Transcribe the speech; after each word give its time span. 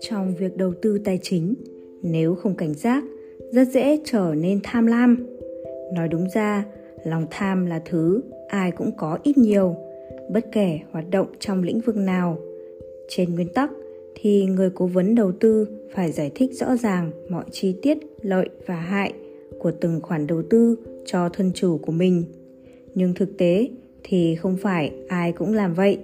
trong 0.00 0.34
việc 0.38 0.56
đầu 0.56 0.72
tư 0.82 0.98
tài 1.04 1.18
chính, 1.22 1.54
nếu 2.02 2.34
không 2.34 2.54
cảnh 2.54 2.74
giác, 2.74 3.04
rất 3.52 3.68
dễ 3.68 3.98
trở 4.04 4.34
nên 4.36 4.60
tham 4.62 4.86
lam. 4.86 5.26
Nói 5.94 6.08
đúng 6.08 6.26
ra, 6.34 6.64
lòng 7.04 7.26
tham 7.30 7.66
là 7.66 7.82
thứ 7.84 8.20
ai 8.48 8.70
cũng 8.70 8.90
có 8.96 9.18
ít 9.22 9.38
nhiều, 9.38 9.76
bất 10.30 10.46
kể 10.52 10.78
hoạt 10.90 11.10
động 11.10 11.26
trong 11.38 11.62
lĩnh 11.62 11.80
vực 11.80 11.96
nào. 11.96 12.38
Trên 13.08 13.34
nguyên 13.34 13.48
tắc 13.48 13.70
thì 14.14 14.44
người 14.44 14.70
cố 14.74 14.86
vấn 14.86 15.14
đầu 15.14 15.32
tư 15.40 15.66
phải 15.94 16.12
giải 16.12 16.30
thích 16.34 16.50
rõ 16.54 16.76
ràng 16.76 17.10
mọi 17.28 17.44
chi 17.50 17.74
tiết, 17.82 17.98
lợi 18.22 18.48
và 18.66 18.76
hại 18.76 19.12
của 19.58 19.72
từng 19.80 20.00
khoản 20.00 20.26
đầu 20.26 20.42
tư 20.50 20.76
cho 21.04 21.28
thân 21.28 21.50
chủ 21.54 21.78
của 21.78 21.92
mình. 21.92 22.24
Nhưng 22.94 23.14
thực 23.14 23.38
tế 23.38 23.68
thì 24.04 24.36
không 24.36 24.56
phải 24.56 24.92
ai 25.08 25.32
cũng 25.32 25.54
làm 25.54 25.74
vậy. 25.74 25.98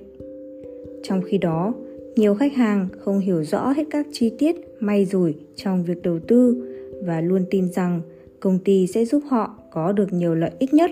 Trong 1.03 1.23
khi 1.23 1.39
đó, 1.39 1.75
nhiều 2.17 2.35
khách 2.35 2.55
hàng 2.55 2.89
không 2.99 3.19
hiểu 3.19 3.45
rõ 3.45 3.71
hết 3.71 3.85
các 3.91 4.07
chi 4.13 4.33
tiết 4.39 4.57
may 4.81 5.05
rủi 5.05 5.35
trong 5.57 5.85
việc 5.85 6.03
đầu 6.03 6.19
tư 6.19 6.69
và 7.03 7.21
luôn 7.21 7.45
tin 7.51 7.73
rằng 7.73 8.01
công 8.41 8.59
ty 8.59 8.87
sẽ 8.87 9.05
giúp 9.05 9.23
họ 9.29 9.59
có 9.71 9.93
được 9.93 10.13
nhiều 10.13 10.35
lợi 10.35 10.51
ích 10.59 10.75
nhất. 10.75 10.91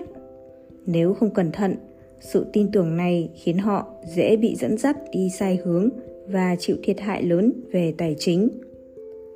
Nếu 0.85 1.13
không 1.13 1.33
cẩn 1.33 1.51
thận, 1.51 1.75
sự 2.19 2.45
tin 2.53 2.71
tưởng 2.71 2.97
này 2.97 3.29
khiến 3.35 3.57
họ 3.57 3.87
dễ 4.15 4.35
bị 4.35 4.55
dẫn 4.55 4.77
dắt 4.77 4.97
đi 5.11 5.29
sai 5.39 5.59
hướng 5.63 5.89
và 6.27 6.55
chịu 6.59 6.75
thiệt 6.83 6.99
hại 6.99 7.23
lớn 7.23 7.53
về 7.71 7.93
tài 7.97 8.15
chính. 8.19 8.49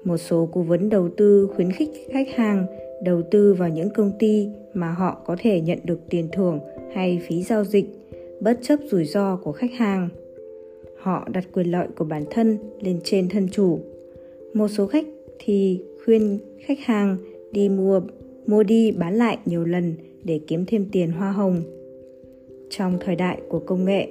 Một 0.03 0.17
số 0.17 0.49
cố 0.51 0.61
vấn 0.61 0.89
đầu 0.89 1.09
tư 1.17 1.49
khuyến 1.55 1.71
khích 1.71 1.89
khách 2.11 2.27
hàng 2.35 2.65
đầu 3.03 3.21
tư 3.31 3.53
vào 3.53 3.69
những 3.69 3.89
công 3.89 4.11
ty 4.19 4.49
mà 4.73 4.91
họ 4.91 5.21
có 5.25 5.35
thể 5.39 5.61
nhận 5.61 5.79
được 5.83 5.99
tiền 6.09 6.27
thưởng 6.31 6.59
hay 6.93 7.21
phí 7.27 7.43
giao 7.43 7.63
dịch, 7.63 7.85
bất 8.41 8.59
chấp 8.61 8.79
rủi 8.91 9.05
ro 9.05 9.35
của 9.35 9.51
khách 9.51 9.71
hàng. 9.73 10.09
Họ 10.99 11.27
đặt 11.33 11.43
quyền 11.53 11.71
lợi 11.71 11.87
của 11.97 12.05
bản 12.05 12.23
thân 12.29 12.57
lên 12.81 12.99
trên 13.03 13.29
thân 13.29 13.47
chủ. 13.51 13.79
Một 14.53 14.67
số 14.67 14.87
khách 14.87 15.05
thì 15.39 15.81
khuyên 16.05 16.39
khách 16.65 16.79
hàng 16.79 17.17
đi 17.51 17.69
mua 17.69 18.01
mua 18.47 18.63
đi 18.63 18.91
bán 18.91 19.15
lại 19.15 19.37
nhiều 19.45 19.65
lần 19.65 19.93
để 20.23 20.39
kiếm 20.47 20.65
thêm 20.67 20.85
tiền 20.91 21.11
hoa 21.11 21.31
hồng. 21.31 21.61
Trong 22.69 22.97
thời 22.99 23.15
đại 23.15 23.41
của 23.49 23.59
công 23.59 23.85
nghệ, 23.85 24.07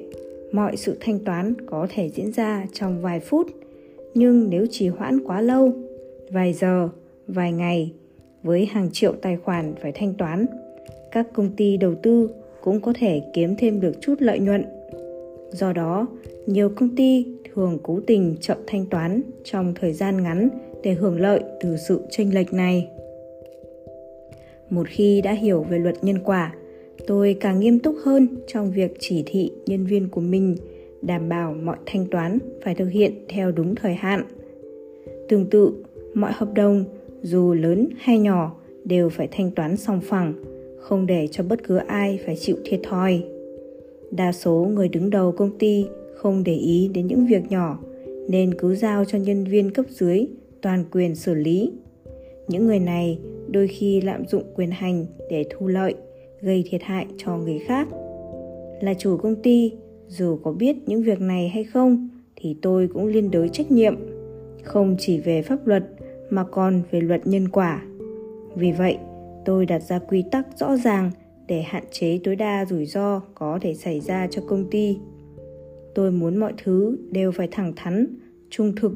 mọi 0.52 0.76
sự 0.76 0.96
thanh 1.00 1.18
toán 1.18 1.54
có 1.66 1.86
thể 1.90 2.08
diễn 2.08 2.32
ra 2.32 2.66
trong 2.72 3.02
vài 3.02 3.20
phút, 3.20 3.46
nhưng 4.14 4.50
nếu 4.50 4.66
trì 4.70 4.88
hoãn 4.88 5.24
quá 5.24 5.40
lâu, 5.40 5.72
vài 6.30 6.52
giờ, 6.52 6.88
vài 7.28 7.52
ngày, 7.52 7.92
với 8.42 8.66
hàng 8.66 8.90
triệu 8.92 9.12
tài 9.12 9.36
khoản 9.36 9.74
phải 9.82 9.92
thanh 9.92 10.14
toán, 10.14 10.46
các 11.12 11.26
công 11.32 11.50
ty 11.56 11.76
đầu 11.76 11.94
tư 12.02 12.28
cũng 12.68 12.80
có 12.80 12.92
thể 12.96 13.22
kiếm 13.32 13.54
thêm 13.58 13.80
được 13.80 13.92
chút 14.00 14.14
lợi 14.18 14.38
nhuận. 14.38 14.64
Do 15.50 15.72
đó, 15.72 16.06
nhiều 16.46 16.68
công 16.76 16.96
ty 16.96 17.26
thường 17.54 17.78
cố 17.82 18.00
tình 18.06 18.36
chậm 18.40 18.58
thanh 18.66 18.86
toán 18.86 19.22
trong 19.44 19.74
thời 19.80 19.92
gian 19.92 20.22
ngắn 20.22 20.48
để 20.82 20.94
hưởng 20.94 21.20
lợi 21.20 21.42
từ 21.60 21.76
sự 21.88 22.00
chênh 22.10 22.34
lệch 22.34 22.52
này. 22.52 22.88
Một 24.70 24.86
khi 24.88 25.20
đã 25.20 25.32
hiểu 25.32 25.62
về 25.62 25.78
luật 25.78 26.04
nhân 26.04 26.18
quả, 26.24 26.54
tôi 27.06 27.36
càng 27.40 27.60
nghiêm 27.60 27.78
túc 27.78 27.96
hơn 28.04 28.28
trong 28.46 28.72
việc 28.72 28.96
chỉ 28.98 29.22
thị 29.26 29.52
nhân 29.66 29.86
viên 29.86 30.08
của 30.08 30.20
mình, 30.20 30.56
đảm 31.02 31.28
bảo 31.28 31.54
mọi 31.62 31.76
thanh 31.86 32.06
toán 32.06 32.38
phải 32.64 32.74
thực 32.74 32.88
hiện 32.88 33.12
theo 33.28 33.52
đúng 33.52 33.74
thời 33.74 33.94
hạn. 33.94 34.24
Tương 35.28 35.46
tự, 35.50 35.72
mọi 36.14 36.32
hợp 36.34 36.54
đồng 36.54 36.84
dù 37.22 37.52
lớn 37.52 37.88
hay 37.98 38.18
nhỏ 38.18 38.56
đều 38.84 39.08
phải 39.08 39.28
thanh 39.30 39.50
toán 39.50 39.76
song 39.76 40.00
phẳng 40.00 40.34
không 40.78 41.06
để 41.06 41.28
cho 41.30 41.44
bất 41.44 41.64
cứ 41.64 41.76
ai 41.76 42.20
phải 42.26 42.36
chịu 42.36 42.56
thiệt 42.64 42.80
thòi. 42.82 43.22
Đa 44.10 44.32
số 44.32 44.54
người 44.74 44.88
đứng 44.88 45.10
đầu 45.10 45.32
công 45.32 45.58
ty 45.58 45.86
không 46.14 46.44
để 46.44 46.54
ý 46.54 46.90
đến 46.94 47.06
những 47.06 47.26
việc 47.26 47.42
nhỏ, 47.50 47.78
nên 48.28 48.54
cứ 48.54 48.74
giao 48.74 49.04
cho 49.04 49.18
nhân 49.18 49.44
viên 49.44 49.70
cấp 49.70 49.84
dưới 49.88 50.26
toàn 50.62 50.84
quyền 50.92 51.14
xử 51.14 51.34
lý. 51.34 51.72
Những 52.48 52.66
người 52.66 52.78
này 52.78 53.18
đôi 53.48 53.68
khi 53.68 54.00
lạm 54.00 54.26
dụng 54.26 54.42
quyền 54.54 54.70
hành 54.70 55.06
để 55.30 55.44
thu 55.50 55.66
lợi, 55.66 55.94
gây 56.40 56.64
thiệt 56.70 56.82
hại 56.82 57.06
cho 57.16 57.36
người 57.36 57.58
khác. 57.58 57.88
Là 58.80 58.94
chủ 58.94 59.16
công 59.16 59.36
ty, 59.42 59.72
dù 60.08 60.38
có 60.42 60.52
biết 60.52 60.76
những 60.86 61.02
việc 61.02 61.20
này 61.20 61.48
hay 61.48 61.64
không, 61.64 62.08
thì 62.36 62.56
tôi 62.62 62.88
cũng 62.94 63.06
liên 63.06 63.30
đới 63.30 63.48
trách 63.48 63.70
nhiệm. 63.70 63.96
Không 64.62 64.96
chỉ 64.98 65.18
về 65.20 65.42
pháp 65.42 65.66
luật 65.66 65.84
mà 66.30 66.44
còn 66.44 66.82
về 66.90 67.00
luật 67.00 67.26
nhân 67.26 67.48
quả. 67.48 67.82
Vì 68.54 68.72
vậy 68.72 68.96
tôi 69.48 69.66
đặt 69.66 69.82
ra 69.82 69.98
quy 69.98 70.24
tắc 70.30 70.46
rõ 70.58 70.76
ràng 70.76 71.10
để 71.46 71.62
hạn 71.62 71.84
chế 71.90 72.20
tối 72.24 72.36
đa 72.36 72.64
rủi 72.64 72.86
ro 72.86 73.20
có 73.34 73.58
thể 73.62 73.74
xảy 73.74 74.00
ra 74.00 74.26
cho 74.30 74.42
công 74.48 74.70
ty. 74.70 74.98
Tôi 75.94 76.12
muốn 76.12 76.36
mọi 76.36 76.52
thứ 76.64 76.98
đều 77.10 77.32
phải 77.32 77.48
thẳng 77.50 77.72
thắn, 77.76 78.06
trung 78.50 78.76
thực, 78.76 78.92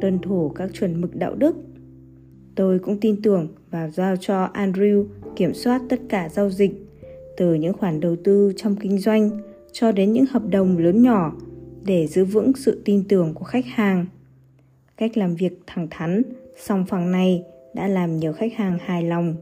tuân 0.00 0.18
thủ 0.18 0.48
các 0.48 0.70
chuẩn 0.72 1.00
mực 1.00 1.16
đạo 1.16 1.34
đức. 1.34 1.56
Tôi 2.54 2.78
cũng 2.78 3.00
tin 3.00 3.22
tưởng 3.22 3.48
và 3.70 3.88
giao 3.88 4.16
cho 4.16 4.48
andrew 4.54 5.04
kiểm 5.36 5.54
soát 5.54 5.82
tất 5.88 6.00
cả 6.08 6.28
giao 6.28 6.50
dịch, 6.50 6.72
từ 7.36 7.54
những 7.54 7.72
khoản 7.72 8.00
đầu 8.00 8.16
tư 8.24 8.52
trong 8.56 8.76
kinh 8.76 8.98
doanh 8.98 9.30
cho 9.72 9.92
đến 9.92 10.12
những 10.12 10.26
hợp 10.30 10.42
đồng 10.50 10.78
lớn 10.78 11.02
nhỏ 11.02 11.32
để 11.84 12.06
giữ 12.06 12.24
vững 12.24 12.52
sự 12.56 12.82
tin 12.84 13.04
tưởng 13.08 13.34
của 13.34 13.44
khách 13.44 13.66
hàng. 13.66 14.06
Cách 14.96 15.16
làm 15.16 15.34
việc 15.34 15.60
thẳng 15.66 15.88
thắn, 15.90 16.22
song 16.56 16.84
phẳng 16.88 17.12
này 17.12 17.42
đã 17.74 17.88
làm 17.88 18.16
nhiều 18.16 18.32
khách 18.32 18.54
hàng 18.54 18.78
hài 18.80 19.02
lòng 19.02 19.36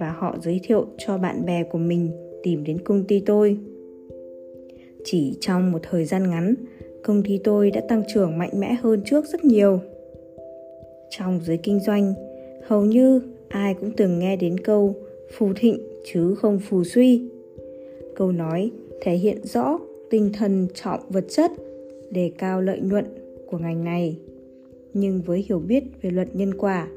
và 0.00 0.10
họ 0.18 0.36
giới 0.42 0.60
thiệu 0.62 0.86
cho 0.98 1.18
bạn 1.18 1.46
bè 1.46 1.64
của 1.64 1.78
mình 1.78 2.10
tìm 2.42 2.64
đến 2.64 2.78
công 2.84 3.04
ty 3.04 3.20
tôi. 3.26 3.58
Chỉ 5.04 5.36
trong 5.40 5.72
một 5.72 5.78
thời 5.82 6.04
gian 6.04 6.30
ngắn, 6.30 6.54
công 7.02 7.22
ty 7.22 7.40
tôi 7.44 7.70
đã 7.70 7.80
tăng 7.88 8.02
trưởng 8.14 8.38
mạnh 8.38 8.50
mẽ 8.60 8.74
hơn 8.74 9.02
trước 9.04 9.24
rất 9.26 9.44
nhiều. 9.44 9.80
Trong 11.10 11.40
giới 11.44 11.56
kinh 11.56 11.80
doanh, 11.80 12.14
hầu 12.66 12.84
như 12.84 13.20
ai 13.48 13.74
cũng 13.74 13.90
từng 13.96 14.18
nghe 14.18 14.36
đến 14.36 14.60
câu 14.60 14.94
phù 15.32 15.52
thịnh 15.56 15.78
chứ 16.12 16.34
không 16.34 16.58
phù 16.58 16.84
suy. 16.84 17.22
Câu 18.16 18.32
nói 18.32 18.70
thể 19.00 19.14
hiện 19.14 19.46
rõ 19.46 19.78
tinh 20.10 20.30
thần 20.32 20.66
trọng 20.74 21.00
vật 21.08 21.24
chất, 21.28 21.50
đề 22.10 22.32
cao 22.38 22.60
lợi 22.60 22.80
nhuận 22.80 23.04
của 23.46 23.58
ngành 23.58 23.84
này. 23.84 24.18
Nhưng 24.94 25.20
với 25.20 25.44
hiểu 25.48 25.58
biết 25.58 25.84
về 26.02 26.10
luật 26.10 26.36
nhân 26.36 26.54
quả 26.54 26.88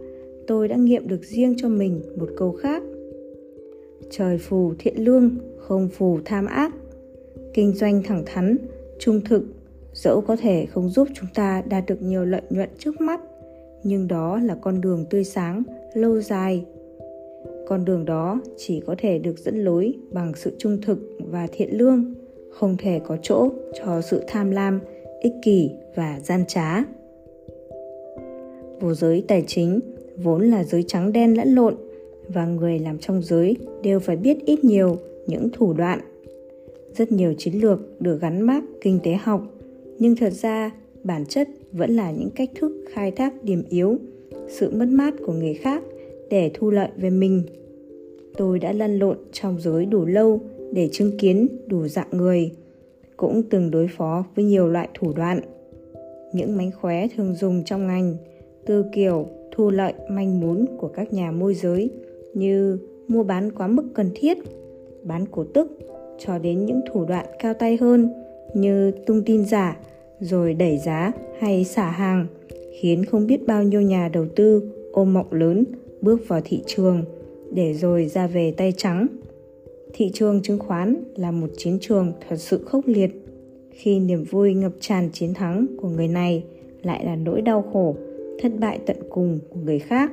tôi 0.48 0.68
đã 0.68 0.76
nghiệm 0.76 1.08
được 1.08 1.24
riêng 1.24 1.54
cho 1.58 1.70
mình 1.70 2.02
một 2.18 2.30
câu 2.38 2.52
khác. 2.52 2.84
Trời 4.10 4.38
phù 4.38 4.74
thiện 4.80 5.04
lương, 5.04 5.38
không 5.58 5.88
phù 5.88 6.20
tham 6.26 6.46
ác. 6.46 6.74
Kinh 7.54 7.74
doanh 7.74 8.04
thẳng 8.04 8.24
thắn, 8.26 8.58
trung 9.00 9.22
thực, 9.22 9.44
dẫu 9.94 10.22
có 10.22 10.36
thể 10.36 10.66
không 10.66 10.90
giúp 10.90 11.08
chúng 11.14 11.30
ta 11.34 11.64
đạt 11.70 11.84
được 11.88 12.02
nhiều 12.02 12.26
lợi 12.26 12.42
nhuận 12.50 12.70
trước 12.78 13.02
mắt, 13.02 13.22
nhưng 13.84 14.08
đó 14.08 14.40
là 14.40 14.56
con 14.56 14.82
đường 14.82 15.06
tươi 15.10 15.24
sáng, 15.24 15.64
lâu 15.94 16.22
dài. 16.22 16.66
Con 17.68 17.86
đường 17.86 18.06
đó 18.06 18.42
chỉ 18.58 18.80
có 18.80 18.96
thể 18.98 19.20
được 19.20 19.40
dẫn 19.40 19.64
lối 19.64 19.94
bằng 20.12 20.32
sự 20.36 20.52
trung 20.58 20.78
thực 20.82 21.00
và 21.20 21.48
thiện 21.52 21.78
lương, 21.78 22.14
không 22.52 22.78
thể 22.78 23.02
có 23.08 23.18
chỗ 23.22 23.50
cho 23.74 24.02
sự 24.02 24.22
tham 24.28 24.52
lam, 24.52 24.80
ích 25.22 25.34
kỷ 25.44 25.70
và 25.96 26.20
gian 26.24 26.44
trá. 26.48 26.84
Vô 28.80 28.94
giới 28.94 29.24
tài 29.28 29.44
chính 29.48 29.80
vốn 30.18 30.50
là 30.50 30.64
giới 30.64 30.84
trắng 30.84 31.14
đen 31.14 31.38
lẫn 31.38 31.56
lộn, 31.56 31.76
và 32.34 32.46
người 32.46 32.80
làm 32.80 32.98
trong 32.98 33.22
giới 33.24 33.58
đều 33.84 34.00
phải 34.00 34.16
biết 34.16 34.38
ít 34.46 34.64
nhiều 34.64 34.98
những 35.28 35.50
thủ 35.53 35.74
đoạn. 35.74 36.00
Rất 36.98 37.12
nhiều 37.12 37.34
chiến 37.38 37.53
lược 37.53 38.02
được 38.02 38.22
gắn 38.22 38.42
mác 38.42 38.64
kinh 38.81 39.00
tế 39.03 39.14
học, 39.14 39.42
nhưng 40.00 40.16
thật 40.16 40.34
ra 40.34 40.72
bản 41.03 41.26
chất 41.26 41.50
vẫn 41.72 41.96
là 41.96 42.12
những 42.12 42.30
cách 42.36 42.50
thức 42.56 42.86
khai 42.94 43.12
thác 43.12 43.44
điểm 43.44 43.64
yếu, 43.70 43.98
sự 44.48 44.72
mất 44.72 44.88
mát 44.88 45.14
của 45.26 45.34
người 45.34 45.53
khác 45.53 45.84
để 46.30 46.52
thu 46.53 46.72
lợi 46.72 46.90
về 46.97 47.09
mình. 47.09 47.44
Tôi 48.38 48.59
đã 48.59 48.74
lăn 48.74 49.00
lộn 49.00 49.18
trong 49.32 49.62
giới 49.62 49.86
đủ 49.86 50.06
lâu 50.06 50.40
để 50.74 50.90
chứng 50.92 51.18
kiến 51.18 51.47
đủ 51.68 51.88
dạng 51.88 52.08
người, 52.12 52.52
cũng 53.17 53.44
từng 53.50 53.72
đối 53.72 53.88
phó 53.88 54.26
với 54.35 54.46
nhiều 54.46 54.67
loại 54.67 54.90
thủ 54.94 55.14
đoạn. 55.16 55.40
Những 56.34 56.58
mánh 56.58 56.72
khóe 56.82 57.08
thường 57.08 57.35
dùng 57.35 57.64
trong 57.64 57.88
ngành 57.88 58.16
từ 58.66 58.85
kiểu 58.94 59.28
thu 59.55 59.69
lợi 59.69 59.93
manh 60.09 60.40
mún 60.40 60.66
của 60.78 60.87
các 60.87 61.13
nhà 61.13 61.31
môi 61.31 61.53
giới 61.53 61.90
như 62.34 62.79
mua 63.07 63.23
bán 63.23 63.52
quá 63.52 63.67
mức 63.67 63.84
cần 63.93 64.09
thiết, 64.16 64.37
bán 65.03 65.25
cổ 65.31 65.43
tức 65.43 65.79
cho 66.19 66.37
đến 66.37 66.66
những 66.66 66.81
thủ 66.91 67.05
đoạn 67.05 67.25
cao 67.40 67.53
tay 67.53 67.78
hơn 67.78 68.09
như 68.53 68.91
tung 68.91 69.23
tin 69.25 69.46
giả 69.46 69.78
rồi 70.19 70.53
đẩy 70.53 70.78
giá 70.78 71.11
hay 71.40 71.63
xả 71.63 71.90
hàng, 71.90 72.28
khiến 72.81 73.05
không 73.05 73.28
biết 73.28 73.47
bao 73.47 73.63
nhiêu 73.63 73.81
nhà 73.81 74.09
đầu 74.13 74.25
tư 74.35 74.72
ôm 74.91 75.13
mộng 75.13 75.34
lớn 75.34 75.63
bước 76.02 76.28
vào 76.28 76.41
thị 76.46 76.63
trường 76.66 77.03
để 77.52 77.73
rồi 77.73 78.05
ra 78.05 78.28
về 78.28 78.52
tay 78.52 78.73
trắng. 78.78 79.07
Thị 79.93 80.11
trường 80.13 80.41
chứng 80.41 80.59
khoán 80.59 81.03
là 81.16 81.31
một 81.31 81.47
chiến 81.57 81.78
trường 81.81 82.11
thật 82.29 82.35
sự 82.35 82.63
khốc 82.66 82.87
liệt. 82.87 83.11
Khi 83.72 83.99
niềm 83.99 84.23
vui 84.23 84.53
ngập 84.53 84.72
tràn 84.79 85.09
chiến 85.13 85.34
thắng 85.34 85.66
của 85.78 85.90
người 85.90 86.07
này 86.07 86.43
lại 86.84 87.05
là 87.05 87.16
nỗi 87.16 87.41
đau 87.41 87.61
khổ 87.73 87.96
thất 88.40 88.52
bại 88.59 88.79
tận 88.85 88.97
cùng 89.09 89.40
của 89.49 89.59
người 89.59 89.79
khác. 89.79 90.11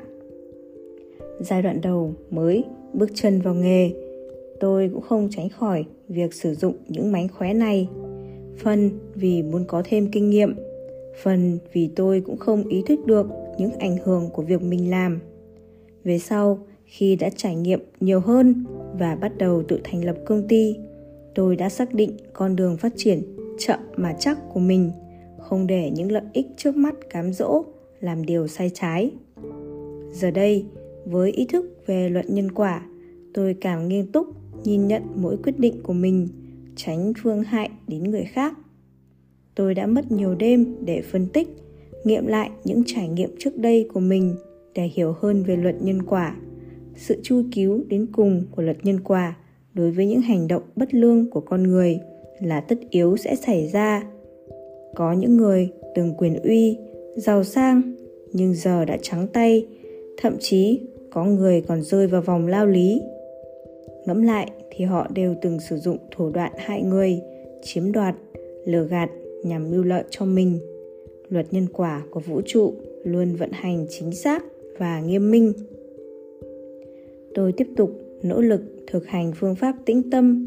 Giai 1.40 1.62
đoạn 1.62 1.80
đầu 1.80 2.14
mới, 2.30 2.64
bước 2.92 3.10
chân 3.14 3.40
vào 3.40 3.54
nghề. 3.54 3.90
Tôi 4.60 4.90
cũng 4.92 5.02
không 5.02 5.28
tránh 5.30 5.48
khỏi 5.48 5.84
việc 6.08 6.34
sử 6.34 6.54
dụng 6.54 6.74
những 6.88 7.12
mánh 7.12 7.28
khóe 7.28 7.54
này. 7.54 7.88
Phần 8.56 8.90
vì 9.14 9.42
muốn 9.42 9.64
có 9.64 9.82
thêm 9.84 10.10
kinh 10.12 10.30
nghiệm, 10.30 10.54
phần 11.22 11.58
vì 11.72 11.90
tôi 11.96 12.20
cũng 12.20 12.36
không 12.36 12.68
ý 12.68 12.82
thức 12.86 13.06
được 13.06 13.26
những 13.58 13.72
ảnh 13.78 13.96
hưởng 14.04 14.30
của 14.32 14.42
việc 14.42 14.62
mình 14.62 14.90
làm. 14.90 15.20
Về 16.04 16.18
sau, 16.18 16.58
khi 16.84 17.16
đã 17.16 17.30
trải 17.36 17.56
nghiệm 17.56 17.80
nhiều 18.00 18.20
hơn 18.20 18.64
và 18.98 19.14
bắt 19.14 19.38
đầu 19.38 19.62
tự 19.62 19.80
thành 19.84 20.04
lập 20.04 20.16
công 20.24 20.48
ty, 20.48 20.76
tôi 21.34 21.56
đã 21.56 21.68
xác 21.68 21.94
định 21.94 22.16
con 22.32 22.56
đường 22.56 22.76
phát 22.76 22.92
triển 22.96 23.22
chậm 23.58 23.78
mà 23.96 24.16
chắc 24.18 24.38
của 24.52 24.60
mình, 24.60 24.90
không 25.38 25.66
để 25.66 25.90
những 25.94 26.12
lợi 26.12 26.22
ích 26.32 26.46
trước 26.56 26.76
mắt 26.76 26.94
cám 27.10 27.32
dỗ 27.32 27.64
làm 28.02 28.24
điều 28.24 28.46
sai 28.46 28.70
trái. 28.74 29.10
Giờ 30.12 30.30
đây, 30.30 30.64
với 31.04 31.30
ý 31.30 31.46
thức 31.46 31.82
về 31.86 32.08
luật 32.08 32.30
nhân 32.30 32.52
quả, 32.52 32.86
tôi 33.34 33.54
càng 33.60 33.88
nghiêm 33.88 34.06
túc 34.12 34.26
nhìn 34.64 34.86
nhận 34.86 35.02
mỗi 35.14 35.36
quyết 35.36 35.58
định 35.58 35.82
của 35.82 35.92
mình, 35.92 36.28
tránh 36.76 37.12
phương 37.22 37.42
hại 37.42 37.70
đến 37.88 38.04
người 38.04 38.24
khác. 38.24 38.58
Tôi 39.54 39.74
đã 39.74 39.86
mất 39.86 40.12
nhiều 40.12 40.34
đêm 40.34 40.76
để 40.84 41.02
phân 41.02 41.26
tích, 41.26 41.48
nghiệm 42.04 42.26
lại 42.26 42.50
những 42.64 42.82
trải 42.86 43.08
nghiệm 43.08 43.30
trước 43.38 43.56
đây 43.56 43.88
của 43.92 44.00
mình 44.00 44.34
để 44.74 44.90
hiểu 44.94 45.14
hơn 45.20 45.42
về 45.42 45.56
luật 45.56 45.82
nhân 45.82 46.02
quả, 46.02 46.36
sự 46.96 47.20
chu 47.22 47.42
cứu 47.54 47.84
đến 47.88 48.06
cùng 48.12 48.44
của 48.50 48.62
luật 48.62 48.76
nhân 48.82 49.00
quả 49.00 49.36
đối 49.74 49.90
với 49.90 50.06
những 50.06 50.20
hành 50.20 50.48
động 50.48 50.62
bất 50.76 50.94
lương 50.94 51.30
của 51.30 51.40
con 51.40 51.62
người 51.62 52.00
là 52.40 52.60
tất 52.60 52.78
yếu 52.90 53.16
sẽ 53.16 53.36
xảy 53.36 53.68
ra. 53.68 54.04
Có 54.94 55.12
những 55.12 55.36
người 55.36 55.70
từng 55.94 56.14
quyền 56.18 56.42
uy 56.42 56.78
giàu 57.16 57.44
sang, 57.44 57.82
nhưng 58.32 58.54
giờ 58.54 58.84
đã 58.84 58.98
trắng 59.02 59.26
tay, 59.32 59.66
thậm 60.16 60.36
chí 60.40 60.80
có 61.10 61.24
người 61.24 61.60
còn 61.60 61.82
rơi 61.82 62.06
vào 62.06 62.22
vòng 62.22 62.46
lao 62.46 62.66
lý. 62.66 63.02
Ngẫm 64.06 64.22
lại 64.22 64.50
thì 64.70 64.84
họ 64.84 65.08
đều 65.14 65.34
từng 65.42 65.60
sử 65.60 65.76
dụng 65.76 65.96
thủ 66.10 66.30
đoạn 66.30 66.52
hại 66.56 66.82
người, 66.82 67.20
chiếm 67.62 67.92
đoạt, 67.92 68.14
lừa 68.64 68.84
gạt 68.84 69.10
nhằm 69.44 69.70
mưu 69.70 69.82
lợi 69.82 70.04
cho 70.10 70.24
mình. 70.24 70.58
Luật 71.28 71.46
nhân 71.50 71.66
quả 71.72 72.02
của 72.10 72.20
vũ 72.20 72.40
trụ 72.46 72.74
luôn 73.04 73.34
vận 73.34 73.50
hành 73.52 73.86
chính 73.90 74.12
xác 74.12 74.44
và 74.78 75.00
nghiêm 75.00 75.30
minh. 75.30 75.52
Tôi 77.34 77.52
tiếp 77.52 77.66
tục 77.76 77.90
nỗ 78.22 78.40
lực 78.40 78.60
thực 78.86 79.06
hành 79.06 79.32
phương 79.36 79.54
pháp 79.54 79.76
tĩnh 79.84 80.10
tâm. 80.10 80.46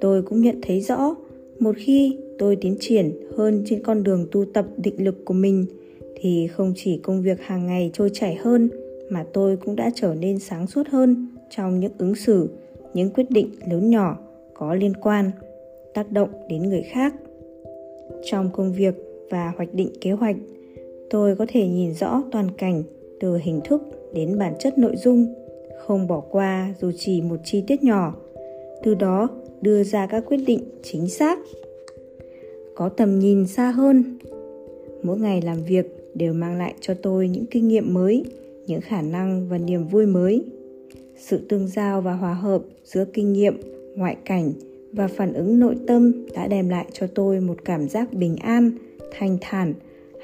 Tôi 0.00 0.22
cũng 0.22 0.40
nhận 0.40 0.60
thấy 0.62 0.80
rõ, 0.80 1.14
một 1.58 1.76
khi 1.78 2.16
tôi 2.38 2.56
tiến 2.56 2.76
triển 2.80 3.10
hơn 3.36 3.62
trên 3.66 3.82
con 3.82 4.02
đường 4.02 4.26
tu 4.32 4.44
tập 4.44 4.66
định 4.76 5.04
lực 5.04 5.24
của 5.24 5.34
mình 5.34 5.66
thì 6.20 6.46
không 6.46 6.72
chỉ 6.76 6.98
công 7.02 7.22
việc 7.22 7.40
hàng 7.40 7.66
ngày 7.66 7.90
trôi 7.92 8.10
chảy 8.12 8.34
hơn, 8.34 8.68
mà 9.10 9.24
tôi 9.32 9.56
cũng 9.56 9.76
đã 9.76 9.90
trở 9.94 10.14
nên 10.14 10.38
sáng 10.38 10.66
suốt 10.66 10.88
hơn 10.88 11.26
trong 11.50 11.80
những 11.80 11.92
ứng 11.98 12.14
xử, 12.14 12.48
những 12.94 13.10
quyết 13.10 13.30
định 13.30 13.50
lớn 13.70 13.90
nhỏ 13.90 14.18
có 14.54 14.74
liên 14.74 14.92
quan, 14.96 15.30
tác 15.94 16.12
động 16.12 16.28
đến 16.48 16.62
người 16.62 16.82
khác. 16.82 17.14
Trong 18.24 18.50
công 18.52 18.72
việc 18.72 18.94
và 19.30 19.52
hoạch 19.56 19.74
định 19.74 19.92
kế 20.00 20.12
hoạch, 20.12 20.36
tôi 21.10 21.36
có 21.36 21.46
thể 21.48 21.68
nhìn 21.68 21.94
rõ 21.94 22.22
toàn 22.32 22.50
cảnh 22.58 22.82
từ 23.20 23.36
hình 23.36 23.60
thức 23.64 23.82
đến 24.14 24.38
bản 24.38 24.54
chất 24.58 24.78
nội 24.78 24.96
dung, 24.96 25.34
không 25.86 26.06
bỏ 26.06 26.20
qua 26.20 26.74
dù 26.80 26.92
chỉ 26.96 27.22
một 27.22 27.36
chi 27.44 27.64
tiết 27.66 27.82
nhỏ, 27.82 28.14
từ 28.82 28.94
đó 28.94 29.28
đưa 29.60 29.82
ra 29.82 30.06
các 30.06 30.24
quyết 30.26 30.40
định 30.46 30.60
chính 30.82 31.08
xác, 31.08 31.38
có 32.74 32.88
tầm 32.88 33.18
nhìn 33.18 33.46
xa 33.46 33.70
hơn. 33.70 34.18
Mỗi 35.02 35.18
ngày 35.18 35.42
làm 35.42 35.62
việc 35.62 35.95
đều 36.18 36.32
mang 36.32 36.58
lại 36.58 36.74
cho 36.80 36.94
tôi 36.94 37.28
những 37.28 37.46
kinh 37.46 37.68
nghiệm 37.68 37.94
mới 37.94 38.24
những 38.66 38.80
khả 38.80 39.02
năng 39.02 39.48
và 39.48 39.58
niềm 39.58 39.88
vui 39.88 40.06
mới. 40.06 40.44
Sự 41.18 41.40
tương 41.48 41.68
giao 41.68 42.00
và 42.00 42.12
hòa 42.12 42.34
hợp 42.34 42.62
giữa 42.84 43.04
kinh 43.04 43.32
nghiệm 43.32 43.60
ngoại 43.96 44.16
cảnh 44.24 44.52
và 44.92 45.08
phản 45.08 45.32
ứng 45.32 45.58
nội 45.58 45.76
tâm 45.86 46.12
đã 46.34 46.48
đem 46.48 46.68
lại 46.68 46.86
cho 46.92 47.06
tôi 47.06 47.40
một 47.40 47.64
cảm 47.64 47.88
giác 47.88 48.12
bình 48.12 48.36
an 48.36 48.70
thanh 49.18 49.38
thản 49.40 49.74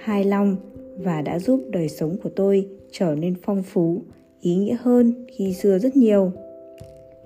hài 0.02 0.24
lòng 0.24 0.56
và 0.98 1.22
đã 1.22 1.38
giúp 1.38 1.60
đời 1.70 1.88
sống 1.88 2.16
của 2.22 2.30
tôi 2.36 2.68
trở 2.90 3.14
nên 3.14 3.34
phong 3.42 3.62
phú 3.62 4.02
ý 4.40 4.56
nghĩa 4.56 4.76
hơn 4.80 5.26
khi 5.28 5.54
xưa 5.54 5.78
rất 5.78 5.96
nhiều. 5.96 6.32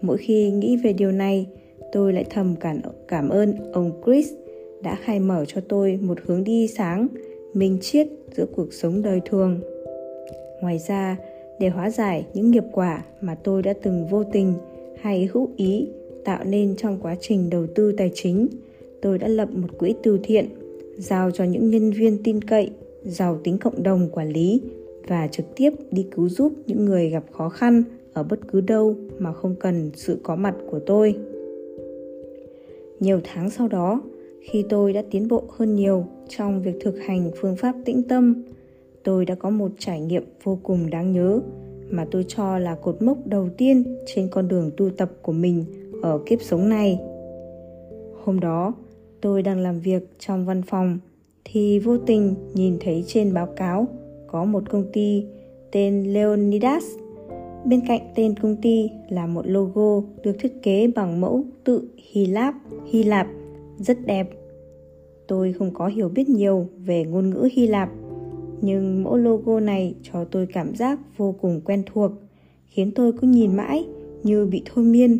Mỗi 0.02 0.18
khi 0.18 0.50
nghĩ 0.50 0.76
về 0.76 0.92
điều 0.92 1.12
này 1.12 1.46
tôi 1.92 2.12
lại 2.12 2.24
thầm 2.30 2.54
cảm, 2.60 2.80
cảm 3.08 3.28
ơn 3.28 3.72
ông 3.72 4.02
chris 4.06 4.32
đã 4.82 4.94
khai 4.94 5.20
mở 5.20 5.44
cho 5.44 5.60
tôi 5.68 5.98
một 6.02 6.18
hướng 6.24 6.44
đi 6.44 6.68
sáng 6.68 7.08
minh 7.54 7.78
triết 7.80 8.08
giữa 8.36 8.46
cuộc 8.56 8.72
sống 8.72 9.02
đời 9.02 9.20
thường. 9.24 9.60
Ngoài 10.60 10.78
ra, 10.78 11.16
để 11.60 11.68
hóa 11.68 11.90
giải 11.90 12.26
những 12.34 12.50
nghiệp 12.50 12.64
quả 12.72 13.04
mà 13.20 13.34
tôi 13.34 13.62
đã 13.62 13.74
từng 13.82 14.06
vô 14.10 14.24
tình 14.24 14.54
hay 15.00 15.28
hữu 15.32 15.50
ý 15.56 15.88
tạo 16.24 16.44
nên 16.44 16.76
trong 16.76 16.98
quá 17.02 17.16
trình 17.20 17.50
đầu 17.50 17.66
tư 17.74 17.92
tài 17.92 18.10
chính, 18.14 18.48
tôi 19.02 19.18
đã 19.18 19.28
lập 19.28 19.48
một 19.52 19.78
quỹ 19.78 19.94
từ 20.02 20.18
thiện, 20.22 20.46
giao 20.98 21.30
cho 21.30 21.44
những 21.44 21.70
nhân 21.70 21.90
viên 21.90 22.22
tin 22.22 22.42
cậy, 22.42 22.70
giàu 23.04 23.38
tính 23.44 23.58
cộng 23.58 23.82
đồng 23.82 24.08
quản 24.12 24.28
lý 24.30 24.60
và 25.08 25.28
trực 25.28 25.46
tiếp 25.56 25.70
đi 25.90 26.06
cứu 26.10 26.28
giúp 26.28 26.52
những 26.66 26.84
người 26.84 27.10
gặp 27.10 27.24
khó 27.32 27.48
khăn 27.48 27.82
ở 28.12 28.22
bất 28.22 28.38
cứ 28.48 28.60
đâu 28.60 28.94
mà 29.18 29.32
không 29.32 29.54
cần 29.60 29.90
sự 29.94 30.18
có 30.22 30.36
mặt 30.36 30.54
của 30.70 30.78
tôi. 30.78 31.14
Nhiều 33.00 33.20
tháng 33.24 33.50
sau 33.50 33.68
đó, 33.68 34.02
khi 34.40 34.64
tôi 34.68 34.92
đã 34.92 35.02
tiến 35.10 35.28
bộ 35.28 35.42
hơn 35.48 35.74
nhiều 35.74 36.06
trong 36.28 36.62
việc 36.62 36.76
thực 36.80 36.98
hành 36.98 37.30
phương 37.40 37.56
pháp 37.56 37.74
tĩnh 37.84 38.02
tâm. 38.08 38.42
Tôi 39.02 39.24
đã 39.24 39.34
có 39.34 39.50
một 39.50 39.70
trải 39.78 40.00
nghiệm 40.00 40.24
vô 40.42 40.58
cùng 40.62 40.90
đáng 40.90 41.12
nhớ 41.12 41.40
mà 41.90 42.06
tôi 42.10 42.24
cho 42.28 42.58
là 42.58 42.74
cột 42.74 43.02
mốc 43.02 43.26
đầu 43.26 43.48
tiên 43.56 43.96
trên 44.06 44.28
con 44.28 44.48
đường 44.48 44.70
tu 44.76 44.90
tập 44.90 45.10
của 45.22 45.32
mình 45.32 45.64
ở 46.02 46.20
kiếp 46.26 46.42
sống 46.42 46.68
này. 46.68 47.00
Hôm 48.24 48.40
đó, 48.40 48.74
tôi 49.20 49.42
đang 49.42 49.60
làm 49.60 49.80
việc 49.80 50.08
trong 50.18 50.46
văn 50.46 50.62
phòng 50.62 50.98
thì 51.44 51.78
vô 51.78 51.98
tình 51.98 52.34
nhìn 52.54 52.76
thấy 52.80 53.04
trên 53.06 53.34
báo 53.34 53.46
cáo 53.46 53.86
có 54.26 54.44
một 54.44 54.62
công 54.70 54.84
ty 54.92 55.24
tên 55.72 56.04
leonidas. 56.12 56.84
Bên 57.64 57.80
cạnh 57.88 58.00
tên 58.14 58.34
công 58.42 58.56
ty 58.56 58.90
là 59.08 59.26
một 59.26 59.46
logo 59.46 60.02
được 60.22 60.36
thiết 60.38 60.62
kế 60.62 60.90
bằng 60.94 61.20
mẫu 61.20 61.44
tự 61.64 61.88
hy 62.12 62.26
lạp 62.26 62.54
hy 62.86 63.02
lạp, 63.02 63.26
rất 63.78 63.98
đẹp 64.06 64.28
tôi 65.28 65.52
không 65.52 65.70
có 65.74 65.86
hiểu 65.86 66.08
biết 66.08 66.28
nhiều 66.28 66.66
về 66.84 67.04
ngôn 67.04 67.30
ngữ 67.30 67.48
hy 67.52 67.66
lạp, 67.66 67.90
nhưng 68.60 69.02
mẫu 69.02 69.16
logo 69.16 69.60
này 69.60 69.94
cho 70.02 70.24
tôi 70.24 70.46
cảm 70.52 70.74
giác 70.74 70.98
vô 71.16 71.34
cùng 71.40 71.60
quen 71.64 71.82
thuộc, 71.92 72.10
khiến 72.66 72.90
tôi 72.94 73.12
cứ 73.12 73.26
nhìn 73.26 73.56
mãi 73.56 73.86
như 74.22 74.46
bị 74.46 74.62
thôi 74.64 74.84
miên. 74.84 75.18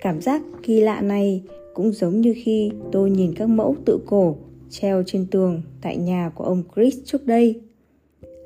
Cảm 0.00 0.20
giác 0.20 0.42
kỳ 0.62 0.80
lạ 0.80 1.00
này 1.00 1.42
cũng 1.74 1.92
giống 1.92 2.20
như 2.20 2.34
khi 2.44 2.70
tôi 2.92 3.10
nhìn 3.10 3.34
các 3.34 3.48
mẫu 3.48 3.76
tự 3.84 3.98
cổ 4.06 4.36
treo 4.70 5.02
trên 5.06 5.26
tường 5.30 5.62
tại 5.82 5.96
nhà 5.96 6.30
của 6.34 6.44
ông 6.44 6.62
chris 6.76 6.98
trước 7.04 7.26
đây. 7.26 7.60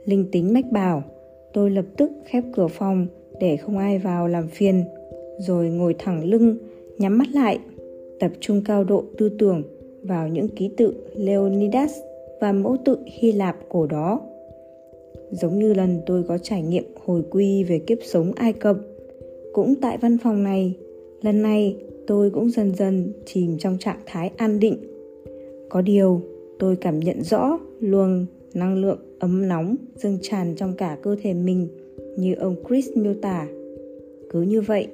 Linh 0.04 0.24
tính 0.32 0.52
mách 0.52 0.72
bảo, 0.72 1.02
tôi 1.52 1.70
lập 1.70 1.84
tức 1.96 2.10
khép 2.24 2.44
cửa 2.52 2.68
phòng 2.68 3.06
để 3.40 3.56
không 3.56 3.78
ai 3.78 3.98
vào 3.98 4.28
làm 4.28 4.48
phiền, 4.48 4.84
rồi 5.38 5.68
ngồi 5.68 5.94
thẳng 5.98 6.24
lưng, 6.24 6.56
nhắm 6.98 7.18
mắt 7.18 7.28
lại, 7.34 7.58
tập 8.20 8.32
trung 8.40 8.62
cao 8.64 8.84
độ 8.84 9.04
tư 9.18 9.28
tưởng 9.28 9.62
vào 10.02 10.28
những 10.28 10.48
ký 10.48 10.70
tự 10.76 10.94
leonidas 11.16 11.98
và 12.40 12.52
mẫu 12.52 12.76
tự 12.84 12.98
Hy 13.06 13.32
Lạp 13.32 13.56
cổ 13.68 13.86
đó. 13.86 14.20
Giống 15.30 15.58
như 15.58 15.74
lần 15.74 16.00
tôi 16.06 16.22
có 16.22 16.38
trải 16.38 16.62
nghiệm 16.62 16.84
hồi 17.04 17.22
quy 17.30 17.64
về 17.64 17.78
kiếp 17.78 17.98
sống 18.04 18.32
Ai 18.36 18.52
Cập, 18.52 18.76
cũng 19.52 19.74
tại 19.80 19.98
văn 19.98 20.18
phòng 20.22 20.42
này, 20.42 20.76
lần 21.22 21.42
này 21.42 21.76
tôi 22.06 22.30
cũng 22.30 22.50
dần 22.50 22.74
dần 22.74 23.12
chìm 23.26 23.58
trong 23.58 23.78
trạng 23.78 24.00
thái 24.06 24.30
an 24.36 24.60
định. 24.60 24.76
Có 25.68 25.80
điều, 25.80 26.20
tôi 26.58 26.76
cảm 26.76 27.00
nhận 27.00 27.22
rõ 27.22 27.58
luồng 27.80 28.26
năng 28.54 28.74
lượng 28.74 28.98
ấm 29.18 29.48
nóng 29.48 29.76
dâng 29.96 30.18
tràn 30.22 30.54
trong 30.56 30.72
cả 30.76 30.98
cơ 31.02 31.16
thể 31.22 31.34
mình 31.34 31.68
như 32.16 32.34
ông 32.34 32.56
Chris 32.68 32.90
miêu 32.96 33.14
tả. 33.22 33.48
Cứ 34.30 34.42
như 34.42 34.60
vậy, 34.60 34.86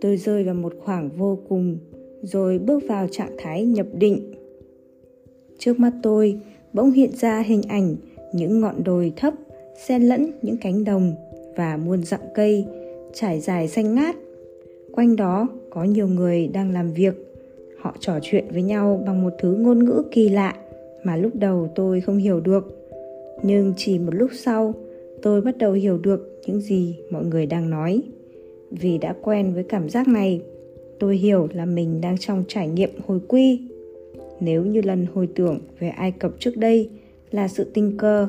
tôi 0.00 0.16
rơi 0.16 0.44
vào 0.44 0.54
một 0.54 0.72
khoảng 0.84 1.10
vô 1.16 1.38
cùng 1.48 1.78
rồi 2.22 2.58
bước 2.58 2.82
vào 2.88 3.08
trạng 3.10 3.36
thái 3.38 3.64
nhập 3.64 3.86
định. 3.92 4.32
Trước 5.58 5.80
mắt 5.80 5.92
tôi 6.02 6.38
bỗng 6.72 6.90
hiện 6.90 7.10
ra 7.16 7.40
hình 7.40 7.62
ảnh 7.68 7.96
những 8.32 8.60
ngọn 8.60 8.84
đồi 8.84 9.12
thấp, 9.16 9.34
xen 9.86 10.02
lẫn 10.02 10.30
những 10.42 10.56
cánh 10.56 10.84
đồng 10.84 11.14
và 11.56 11.76
muôn 11.76 12.04
dặm 12.04 12.20
cây 12.34 12.64
trải 13.12 13.40
dài 13.40 13.68
xanh 13.68 13.94
ngát. 13.94 14.16
Quanh 14.92 15.16
đó 15.16 15.48
có 15.70 15.84
nhiều 15.84 16.08
người 16.08 16.48
đang 16.48 16.72
làm 16.72 16.92
việc. 16.92 17.14
Họ 17.78 17.96
trò 18.00 18.18
chuyện 18.22 18.44
với 18.52 18.62
nhau 18.62 19.02
bằng 19.06 19.22
một 19.22 19.32
thứ 19.38 19.54
ngôn 19.54 19.84
ngữ 19.84 20.02
kỳ 20.10 20.28
lạ 20.28 20.54
mà 21.02 21.16
lúc 21.16 21.32
đầu 21.34 21.68
tôi 21.74 22.00
không 22.00 22.16
hiểu 22.16 22.40
được. 22.40 22.90
Nhưng 23.42 23.74
chỉ 23.76 23.98
một 23.98 24.14
lúc 24.14 24.30
sau, 24.34 24.74
tôi 25.22 25.40
bắt 25.40 25.58
đầu 25.58 25.72
hiểu 25.72 25.98
được 25.98 26.40
những 26.46 26.60
gì 26.60 26.98
mọi 27.10 27.24
người 27.24 27.46
đang 27.46 27.70
nói. 27.70 28.02
Vì 28.70 28.98
đã 28.98 29.14
quen 29.22 29.54
với 29.54 29.62
cảm 29.62 29.88
giác 29.88 30.08
này, 30.08 30.42
tôi 30.98 31.16
hiểu 31.16 31.48
là 31.52 31.64
mình 31.64 32.00
đang 32.00 32.18
trong 32.18 32.44
trải 32.48 32.68
nghiệm 32.68 32.90
hồi 33.06 33.20
quy 33.28 33.67
nếu 34.40 34.64
như 34.64 34.80
lần 34.80 35.06
hồi 35.14 35.28
tưởng 35.34 35.58
về 35.78 35.88
ai 35.88 36.12
cập 36.12 36.32
trước 36.38 36.56
đây 36.56 36.88
là 37.30 37.48
sự 37.48 37.64
tình 37.74 37.96
cờ 37.98 38.28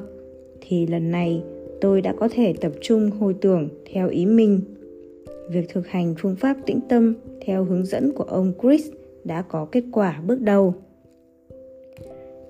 thì 0.62 0.88
lần 0.88 1.12
này 1.12 1.44
tôi 1.82 2.02
đã 2.02 2.14
có 2.20 2.30
thể 2.32 2.54
tập 2.62 2.72
trung 2.82 3.10
hồi 3.10 3.36
tưởng 3.42 3.70
theo 3.94 4.10
ý 4.10 4.26
mình 4.26 4.62
việc 5.50 5.70
thực 5.70 5.88
hành 5.88 6.16
phương 6.18 6.36
pháp 6.36 6.58
tĩnh 6.66 6.80
tâm 6.90 7.14
theo 7.46 7.64
hướng 7.64 7.86
dẫn 7.86 8.12
của 8.12 8.24
ông 8.24 8.54
Chris 8.62 8.88
đã 9.24 9.42
có 9.42 9.66
kết 9.72 9.84
quả 9.92 10.22
bước 10.28 10.42
đầu. 10.42 10.74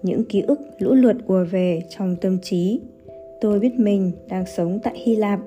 Những 0.03 0.23
ký 0.23 0.41
ức 0.41 0.59
lũ 0.79 0.93
lượt 0.93 1.15
ùa 1.27 1.45
về 1.51 1.81
trong 1.89 2.15
tâm 2.21 2.37
trí. 2.41 2.79
Tôi 3.41 3.59
biết 3.59 3.71
mình 3.77 4.11
đang 4.29 4.45
sống 4.45 4.79
tại 4.83 4.99
Hy 5.05 5.15
Lạp, 5.15 5.39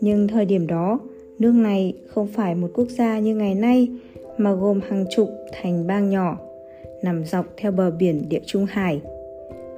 nhưng 0.00 0.28
thời 0.28 0.44
điểm 0.44 0.66
đó, 0.66 1.00
nước 1.38 1.52
này 1.52 1.94
không 2.06 2.26
phải 2.26 2.54
một 2.54 2.68
quốc 2.74 2.88
gia 2.88 3.18
như 3.18 3.34
ngày 3.34 3.54
nay 3.54 3.88
mà 4.38 4.52
gồm 4.52 4.80
hàng 4.88 5.04
chục 5.10 5.28
thành 5.52 5.86
bang 5.86 6.10
nhỏ 6.10 6.38
nằm 7.02 7.24
dọc 7.24 7.46
theo 7.56 7.72
bờ 7.72 7.90
biển 7.90 8.28
Địa 8.28 8.40
Trung 8.46 8.66
Hải. 8.66 9.00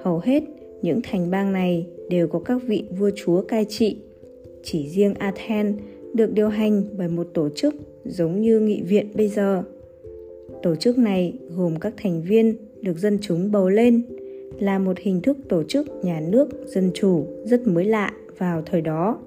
Hầu 0.03 0.19
hết 0.19 0.43
những 0.83 1.01
thành 1.03 1.31
bang 1.31 1.53
này 1.53 1.87
đều 2.09 2.29
có 2.29 2.39
các 2.39 2.63
vị 2.67 2.85
vua 2.99 3.11
chúa 3.17 3.43
cai 3.43 3.65
trị. 3.65 3.97
Chỉ 4.63 4.89
riêng 4.89 5.15
Athens 5.15 5.79
được 6.15 6.33
điều 6.33 6.49
hành 6.49 6.85
bởi 6.99 7.09
một 7.09 7.27
tổ 7.35 7.49
chức 7.49 7.75
giống 8.05 8.41
như 8.41 8.61
nghị 8.61 8.83
viện 8.83 9.11
bây 9.15 9.29
giờ. 9.29 9.63
Tổ 10.63 10.77
chức 10.77 10.99
này 10.99 11.33
gồm 11.57 11.79
các 11.81 11.95
thành 11.97 12.23
viên 12.23 12.57
được 12.81 12.99
dân 12.99 13.19
chúng 13.21 13.53
bầu 13.53 13.69
lên, 13.69 14.03
là 14.59 14.79
một 14.79 14.99
hình 14.99 15.21
thức 15.21 15.39
tổ 15.49 15.63
chức 15.63 15.87
nhà 16.05 16.21
nước 16.21 16.49
dân 16.67 16.91
chủ 16.95 17.27
rất 17.45 17.67
mới 17.67 17.85
lạ 17.85 18.13
vào 18.39 18.63
thời 18.63 18.81
đó. 18.81 19.19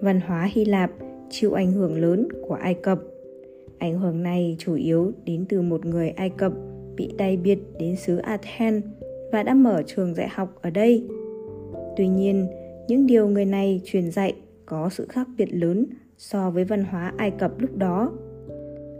Văn 0.00 0.20
hóa 0.20 0.48
Hy 0.52 0.64
Lạp 0.64 0.90
chịu 1.30 1.52
ảnh 1.52 1.72
hưởng 1.72 2.00
lớn 2.00 2.28
của 2.48 2.54
Ai 2.54 2.74
Cập. 2.74 2.98
Ảnh 3.78 3.98
hưởng 3.98 4.22
này 4.22 4.56
chủ 4.58 4.74
yếu 4.74 5.12
đến 5.24 5.44
từ 5.48 5.62
một 5.62 5.86
người 5.86 6.08
Ai 6.08 6.30
Cập 6.30 6.52
bị 6.98 7.10
đày 7.18 7.36
biệt 7.36 7.58
đến 7.78 7.96
xứ 7.96 8.16
Athens 8.16 8.84
và 9.32 9.42
đã 9.42 9.54
mở 9.54 9.82
trường 9.86 10.14
dạy 10.14 10.28
học 10.28 10.58
ở 10.62 10.70
đây. 10.70 11.04
Tuy 11.96 12.08
nhiên, 12.08 12.46
những 12.88 13.06
điều 13.06 13.28
người 13.28 13.44
này 13.44 13.80
truyền 13.84 14.10
dạy 14.10 14.34
có 14.66 14.88
sự 14.88 15.06
khác 15.08 15.28
biệt 15.36 15.54
lớn 15.54 15.86
so 16.18 16.50
với 16.50 16.64
văn 16.64 16.84
hóa 16.84 17.12
Ai 17.16 17.30
Cập 17.30 17.60
lúc 17.60 17.76
đó. 17.76 18.12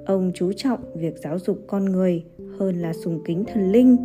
Ông 0.07 0.33
chú 0.35 0.53
trọng 0.53 0.81
việc 0.95 1.15
giáo 1.19 1.39
dục 1.39 1.59
con 1.67 1.85
người 1.85 2.25
hơn 2.59 2.83
là 2.83 2.93
sùng 2.93 3.21
kính 3.25 3.45
thần 3.45 3.73
linh. 3.73 3.97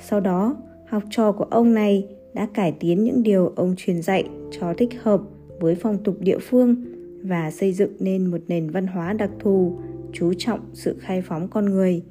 Sau 0.00 0.20
đó, 0.20 0.56
học 0.86 1.02
trò 1.10 1.32
của 1.32 1.44
ông 1.44 1.74
này 1.74 2.06
đã 2.34 2.48
cải 2.54 2.72
tiến 2.80 3.04
những 3.04 3.22
điều 3.22 3.52
ông 3.56 3.74
truyền 3.76 4.02
dạy 4.02 4.28
cho 4.50 4.74
thích 4.74 5.02
hợp 5.02 5.20
với 5.60 5.74
phong 5.74 5.98
tục 6.04 6.16
địa 6.20 6.38
phương 6.38 6.76
và 7.22 7.50
xây 7.50 7.72
dựng 7.72 7.92
nên 8.00 8.26
một 8.26 8.38
nền 8.48 8.70
văn 8.70 8.86
hóa 8.86 9.12
đặc 9.12 9.30
thù 9.38 9.78
chú 10.12 10.32
trọng 10.38 10.60
sự 10.72 10.96
khai 11.00 11.22
phóng 11.22 11.48
con 11.48 11.64
người 11.64 12.02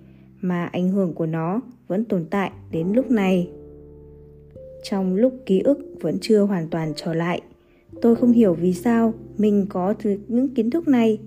mà 0.42 0.66
ảnh 0.66 0.90
hưởng 0.90 1.14
của 1.14 1.26
nó 1.26 1.62
vẫn 1.88 2.06
tồn 2.06 2.26
tại 2.30 2.52
đến 2.72 2.88
lúc 2.94 3.12
này. 3.12 3.50
Trong 4.84 5.16
lúc 5.16 5.34
ký 5.46 5.60
ức 5.60 5.80
vẫn 6.02 6.18
chưa 6.22 6.40
hoàn 6.40 6.68
toàn 6.70 6.94
trở 6.96 7.14
lại, 7.14 7.42
tôi 8.02 8.16
không 8.16 8.32
hiểu 8.32 8.54
vì 8.54 8.74
sao 8.74 9.14
mình 9.38 9.66
có 9.70 9.94
những 10.28 10.54
kiến 10.56 10.70
thức 10.70 10.88
này. 10.88 11.20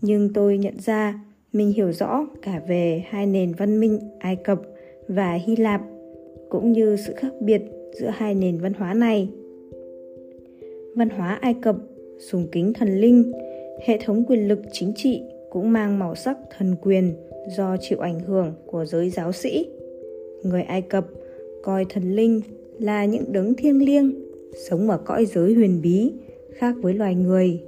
Nhưng 0.00 0.32
tôi 0.32 0.58
nhận 0.58 0.80
ra 0.80 1.24
mình 1.52 1.72
hiểu 1.72 1.92
rõ 1.92 2.26
cả 2.42 2.62
về 2.68 3.04
hai 3.08 3.26
nền 3.26 3.52
văn 3.52 3.80
minh 3.80 3.98
ai 4.18 4.36
cập 4.36 4.62
và 5.08 5.32
hy 5.32 5.56
lạp, 5.56 5.82
cũng 6.48 6.72
như 6.72 6.96
sự 7.06 7.14
khác 7.16 7.32
biệt 7.40 7.62
giữa 8.00 8.10
hai 8.14 8.34
nền 8.34 8.58
văn 8.58 8.72
hóa 8.74 8.94
này. 8.94 9.28
Văn 10.96 11.08
hóa 11.08 11.38
ai 11.40 11.54
cập 11.54 11.76
sùng 12.30 12.46
kính 12.52 12.72
thần 12.72 13.00
linh, 13.00 13.32
hệ 13.86 13.98
thống 14.04 14.24
quyền 14.24 14.48
lực 14.48 14.60
chính 14.72 14.92
trị 14.96 15.22
cũng 15.50 15.72
mang 15.72 15.98
màu 15.98 16.14
sắc 16.14 16.36
thần 16.56 16.76
quyền 16.82 17.14
do 17.48 17.76
chịu 17.80 17.98
ảnh 17.98 18.20
hưởng 18.20 18.52
của 18.66 18.84
giới 18.84 19.10
giáo 19.10 19.32
sĩ. 19.32 19.66
Người 20.42 20.62
ai 20.62 20.82
cập 20.82 21.06
coi 21.62 21.84
thần 21.88 22.16
linh 22.16 22.40
là 22.78 23.04
những 23.04 23.24
đấng 23.32 23.54
thiêng 23.54 23.84
liêng, 23.84 24.14
sống 24.68 24.90
ở 24.90 24.98
cõi 25.04 25.26
giới 25.26 25.54
huyền 25.54 25.80
bí, 25.82 26.12
khác 26.52 26.74
với 26.82 26.94
loài 26.94 27.14
người. 27.14 27.60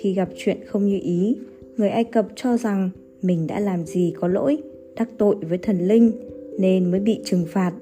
Khi 0.00 0.14
gặp 0.14 0.28
chuyện 0.36 0.56
không 0.66 0.86
như 0.86 1.00
ý, 1.02 1.36
người 1.76 1.88
ai 1.88 2.04
cập 2.04 2.26
cho 2.34 2.56
rằng 2.56 2.90
mình 3.22 3.46
đã 3.46 3.60
làm 3.60 3.86
gì 3.86 4.14
có 4.20 4.28
lỗi, 4.28 4.58
đắc 4.96 5.08
tội 5.18 5.36
với 5.48 5.58
thần 5.58 5.78
linh 5.78 6.12
nên 6.58 6.90
mới 6.90 7.00
bị 7.00 7.20
trừng 7.24 7.44
phạt. 7.48 7.72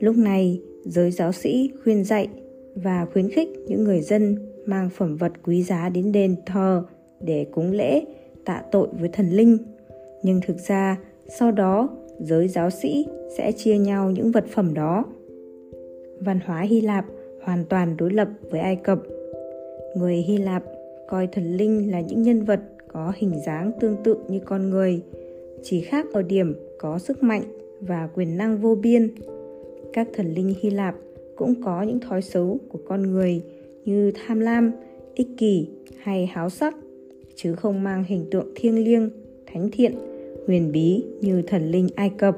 Lúc 0.00 0.16
này, 0.16 0.60
giới 0.84 1.10
giáo 1.10 1.32
sĩ 1.32 1.70
khuyên 1.84 2.04
dạy 2.04 2.28
và 2.74 3.06
khuyến 3.12 3.30
khích 3.30 3.48
những 3.68 3.84
người 3.84 4.00
dân 4.00 4.36
mang 4.66 4.90
phẩm 4.90 5.16
vật 5.16 5.32
quý 5.44 5.62
giá 5.62 5.88
đến 5.88 6.12
đền 6.12 6.36
thờ 6.46 6.82
để 7.20 7.46
cúng 7.52 7.72
lễ, 7.72 8.02
tạ 8.44 8.62
tội 8.72 8.88
với 9.00 9.08
thần 9.08 9.30
linh 9.30 9.58
nhưng 10.24 10.40
thực 10.46 10.56
ra, 10.58 10.98
sau 11.38 11.50
đó, 11.52 11.88
giới 12.18 12.48
giáo 12.48 12.70
sĩ 12.70 13.06
sẽ 13.36 13.52
chia 13.52 13.78
nhau 13.78 14.10
những 14.10 14.30
vật 14.30 14.44
phẩm 14.48 14.74
đó. 14.74 15.04
Văn 16.20 16.38
hóa 16.44 16.60
hy 16.60 16.80
lạp 16.80 17.04
hoàn 17.42 17.64
toàn 17.64 17.96
đối 17.96 18.12
lập 18.12 18.28
với 18.50 18.60
ai 18.60 18.76
cập. 18.76 18.98
Người 19.96 20.14
hy 20.14 20.36
lạp 20.36 20.62
coi 21.08 21.26
thần 21.26 21.56
linh 21.56 21.90
là 21.90 22.00
những 22.00 22.22
nhân 22.22 22.44
vật 22.44 22.60
có 22.88 23.12
hình 23.16 23.32
dáng 23.46 23.72
tương 23.80 23.96
tự 24.04 24.16
như 24.28 24.40
con 24.44 24.70
người, 24.70 25.02
chỉ 25.62 25.80
khác 25.80 26.06
ở 26.12 26.22
điểm 26.22 26.54
có 26.78 26.98
sức 26.98 27.22
mạnh 27.22 27.42
và 27.80 28.08
quyền 28.14 28.36
năng 28.36 28.58
vô 28.58 28.74
biên. 28.74 29.14
Các 29.92 30.08
thần 30.14 30.34
linh 30.34 30.54
hy 30.60 30.70
lạp 30.70 30.94
cũng 31.36 31.62
có 31.62 31.82
những 31.82 32.00
thói 32.00 32.22
xấu 32.22 32.58
của 32.68 32.78
con 32.88 33.02
người 33.02 33.42
như 33.84 34.12
tham 34.14 34.40
lam, 34.40 34.72
ích 35.14 35.28
kỷ 35.36 35.68
hay 35.98 36.26
háo 36.26 36.50
sắc, 36.50 36.76
chứ 37.34 37.54
không 37.54 37.82
mang 37.82 38.04
hình 38.04 38.24
tượng 38.30 38.48
thiêng 38.54 38.84
liêng, 38.84 39.10
thánh 39.46 39.68
thiện 39.72 39.94
huyền 40.46 40.72
bí 40.72 41.04
như 41.20 41.42
thần 41.42 41.70
linh 41.70 41.88
ai 41.94 42.10
cập. 42.18 42.36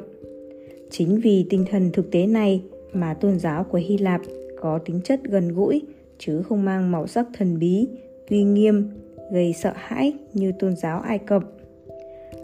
Chính 0.91 1.21
vì 1.21 1.47
tinh 1.51 1.65
thần 1.71 1.91
thực 1.93 2.11
tế 2.11 2.27
này 2.27 2.63
mà 2.93 3.15
tôn 3.15 3.39
giáo 3.39 3.65
của 3.65 3.79
hy 3.79 3.99
lạp 3.99 4.21
có 4.61 4.79
tính 4.79 5.01
chất 5.05 5.21
gần 5.25 5.55
gũi, 5.55 5.83
chứ 6.19 6.43
không 6.43 6.65
mang 6.65 6.93
màu 6.93 7.07
sắc 7.07 7.27
thần 7.39 7.59
bí, 7.59 7.89
uy 8.31 8.43
nghiêm, 8.43 8.91
gây 9.33 9.53
sợ 9.53 9.73
hãi 9.75 10.13
như 10.35 10.53
tôn 10.59 10.77
giáo 10.77 11.01
ai 11.01 11.19
cập. 11.19 11.43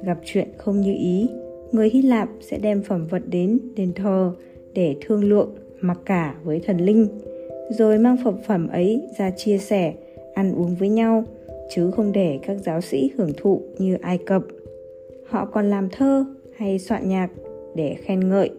Gặp 0.04 0.18
chuyện 0.24 0.48
không 0.56 0.80
như 0.80 0.94
ý, 0.94 1.26
người 1.72 1.90
hy 1.90 2.02
lạp 2.02 2.28
sẽ 2.40 2.58
đem 2.58 2.82
phẩm 2.82 3.06
vật 3.06 3.22
đến 3.26 3.58
đền 3.76 3.92
thờ 3.92 4.32
để 4.74 4.96
thương 5.00 5.24
lượng, 5.24 5.54
mặc 5.80 5.98
cả 6.04 6.34
với 6.44 6.60
thần 6.60 6.78
linh, 6.78 7.08
rồi 7.70 7.98
mang 7.98 8.16
phẩm 8.24 8.36
phẩm 8.46 8.68
ấy 8.68 9.02
ra 9.18 9.30
chia 9.30 9.58
sẻ, 9.58 9.94
ăn 10.34 10.54
uống 10.54 10.74
với 10.74 10.88
nhau, 10.88 11.24
chứ 11.74 11.90
không 11.90 12.12
để 12.12 12.38
các 12.42 12.56
giáo 12.64 12.80
sĩ 12.80 13.10
hưởng 13.16 13.32
thụ 13.36 13.62
như 13.78 13.96
ai 14.00 14.18
cập 14.18 14.42
họ 15.32 15.44
còn 15.44 15.70
làm 15.70 15.88
thơ 15.88 16.24
hay 16.56 16.78
soạn 16.78 17.08
nhạc 17.08 17.30
để 17.74 17.96
khen 17.98 18.28
ngợi, 18.28 18.50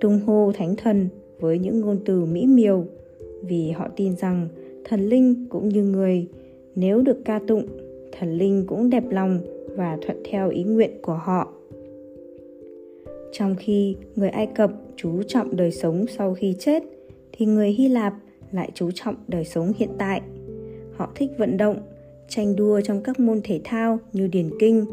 tung 0.00 0.20
hô 0.26 0.52
thánh 0.54 0.76
thần 0.76 1.08
với 1.40 1.58
những 1.58 1.80
ngôn 1.80 1.98
từ 2.04 2.24
mỹ 2.24 2.46
miều. 2.46 2.84
Vì 3.42 3.70
họ 3.70 3.88
tin 3.96 4.16
rằng 4.16 4.48
thần 4.84 5.08
linh 5.08 5.46
cũng 5.48 5.68
như 5.68 5.84
người, 5.84 6.26
nếu 6.74 7.02
được 7.02 7.16
ca 7.24 7.40
tụng, 7.46 7.66
thần 8.12 8.38
linh 8.38 8.64
cũng 8.66 8.90
đẹp 8.90 9.04
lòng 9.10 9.40
và 9.76 9.98
thuận 10.06 10.22
theo 10.30 10.50
ý 10.50 10.64
nguyện 10.64 10.90
của 11.02 11.14
họ. 11.14 11.52
Trong 13.32 13.54
khi 13.58 13.96
người 14.16 14.28
ai 14.28 14.46
cập 14.46 14.70
chú 14.96 15.22
trọng 15.22 15.56
đời 15.56 15.70
sống 15.70 16.04
sau 16.18 16.34
khi 16.34 16.54
chết, 16.58 16.82
thì 17.32 17.46
người 17.46 17.68
hy 17.68 17.88
lạp 17.88 18.14
lại 18.52 18.70
chú 18.74 18.90
trọng 18.94 19.14
đời 19.28 19.44
sống 19.44 19.72
hiện 19.76 19.90
tại. 19.98 20.20
Họ 20.96 21.12
thích 21.14 21.30
vận 21.38 21.56
động, 21.56 21.76
tranh 22.28 22.56
đua 22.56 22.80
trong 22.80 23.02
các 23.02 23.20
môn 23.20 23.40
thể 23.44 23.60
thao 23.64 23.98
như 24.12 24.26
điền 24.26 24.50
kinh, 24.58 24.86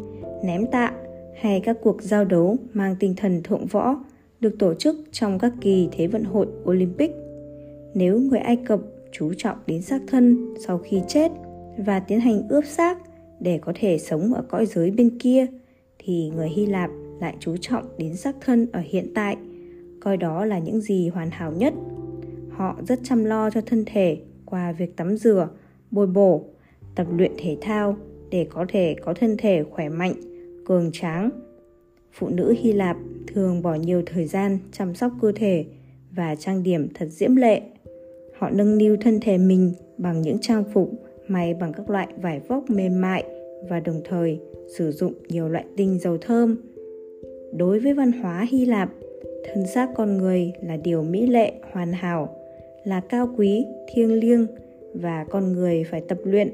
ném 0.43 0.65
tạ 0.71 0.93
hay 1.41 1.59
các 1.59 1.77
cuộc 1.81 2.01
giao 2.01 2.25
đấu 2.25 2.57
mang 2.73 2.95
tinh 2.99 3.13
thần 3.17 3.43
thượng 3.43 3.65
võ 3.65 3.95
được 4.39 4.55
tổ 4.59 4.73
chức 4.73 4.95
trong 5.11 5.39
các 5.39 5.53
kỳ 5.61 5.89
Thế 5.91 6.07
vận 6.07 6.23
hội 6.23 6.47
Olympic. 6.69 7.11
Nếu 7.93 8.19
người 8.19 8.39
Ai 8.39 8.55
Cập 8.55 8.79
chú 9.11 9.33
trọng 9.37 9.57
đến 9.67 9.81
xác 9.81 10.01
thân 10.07 10.53
sau 10.67 10.77
khi 10.77 11.01
chết 11.07 11.31
và 11.77 11.99
tiến 11.99 12.19
hành 12.19 12.47
ướp 12.49 12.65
xác 12.65 12.97
để 13.39 13.57
có 13.57 13.73
thể 13.75 13.97
sống 13.97 14.33
ở 14.33 14.41
cõi 14.49 14.65
giới 14.65 14.91
bên 14.91 15.17
kia, 15.19 15.45
thì 15.99 16.31
người 16.35 16.49
Hy 16.49 16.65
Lạp 16.65 16.89
lại 17.19 17.35
chú 17.39 17.57
trọng 17.61 17.85
đến 17.97 18.15
xác 18.15 18.35
thân 18.41 18.67
ở 18.71 18.81
hiện 18.85 19.13
tại, 19.15 19.37
coi 20.01 20.17
đó 20.17 20.45
là 20.45 20.59
những 20.59 20.81
gì 20.81 21.09
hoàn 21.09 21.29
hảo 21.31 21.51
nhất. 21.51 21.73
Họ 22.49 22.77
rất 22.87 22.99
chăm 23.03 23.23
lo 23.23 23.49
cho 23.49 23.61
thân 23.61 23.83
thể 23.85 24.17
qua 24.45 24.71
việc 24.71 24.97
tắm 24.97 25.17
rửa, 25.17 25.49
bồi 25.91 26.07
bổ, 26.07 26.43
tập 26.95 27.07
luyện 27.17 27.31
thể 27.37 27.57
thao 27.61 27.97
để 28.29 28.47
có 28.49 28.65
thể 28.69 28.95
có 29.05 29.13
thân 29.13 29.35
thể 29.37 29.63
khỏe 29.63 29.89
mạnh, 29.89 30.13
cường 30.65 30.89
tráng. 30.93 31.29
Phụ 32.11 32.29
nữ 32.29 32.55
Hy 32.59 32.71
Lạp 32.71 32.97
thường 33.27 33.61
bỏ 33.61 33.75
nhiều 33.75 34.03
thời 34.05 34.25
gian 34.25 34.59
chăm 34.71 34.95
sóc 34.95 35.11
cơ 35.21 35.31
thể 35.35 35.65
và 36.11 36.35
trang 36.35 36.63
điểm 36.63 36.87
thật 36.93 37.07
diễm 37.09 37.35
lệ. 37.35 37.61
Họ 38.37 38.49
nâng 38.49 38.77
niu 38.77 38.97
thân 39.01 39.19
thể 39.19 39.37
mình 39.37 39.73
bằng 39.97 40.21
những 40.21 40.37
trang 40.41 40.63
phục 40.73 40.91
may 41.27 41.53
bằng 41.53 41.73
các 41.73 41.89
loại 41.89 42.07
vải 42.21 42.39
vóc 42.39 42.69
mềm 42.69 43.01
mại 43.01 43.23
và 43.69 43.79
đồng 43.79 44.01
thời 44.05 44.39
sử 44.77 44.91
dụng 44.91 45.13
nhiều 45.29 45.49
loại 45.49 45.65
tinh 45.77 45.99
dầu 45.99 46.17
thơm. 46.17 46.57
Đối 47.57 47.79
với 47.79 47.93
văn 47.93 48.11
hóa 48.11 48.45
Hy 48.49 48.65
Lạp, 48.65 48.89
thân 49.45 49.67
xác 49.67 49.89
con 49.95 50.17
người 50.17 50.51
là 50.61 50.77
điều 50.77 51.03
mỹ 51.03 51.27
lệ, 51.27 51.53
hoàn 51.71 51.93
hảo, 51.93 52.35
là 52.83 53.01
cao 53.09 53.33
quý, 53.37 53.65
thiêng 53.93 54.13
liêng 54.13 54.47
và 54.93 55.25
con 55.29 55.53
người 55.53 55.83
phải 55.83 56.01
tập 56.01 56.17
luyện, 56.23 56.49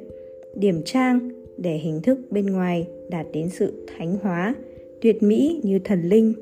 điểm 0.56 0.82
trang 0.86 1.30
để 1.62 1.78
hình 1.78 2.02
thức 2.02 2.20
bên 2.32 2.46
ngoài 2.46 2.88
đạt 3.10 3.26
đến 3.34 3.50
sự 3.50 3.88
thánh 3.98 4.18
hóa, 4.22 4.56
tuyệt 5.02 5.24
mỹ 5.24 5.62
như 5.64 5.80
thần 5.80 6.02
linh. 6.02 6.34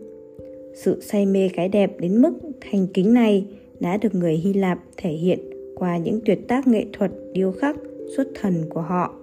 Sự 0.73 1.01
say 1.01 1.25
mê 1.25 1.49
cái 1.53 1.69
đẹp 1.69 1.99
đến 1.99 2.21
mức 2.21 2.33
thành 2.61 2.87
kính 2.93 3.13
này 3.13 3.45
đã 3.79 3.97
được 3.97 4.15
người 4.15 4.33
Hy 4.33 4.53
Lạp 4.53 4.79
thể 4.97 5.09
hiện 5.09 5.39
qua 5.75 5.97
những 5.97 6.19
tuyệt 6.25 6.39
tác 6.47 6.67
nghệ 6.67 6.85
thuật 6.93 7.11
điêu 7.33 7.51
khắc 7.51 7.75
xuất 8.15 8.27
thần 8.41 8.53
của 8.69 8.81
họ. 8.81 9.15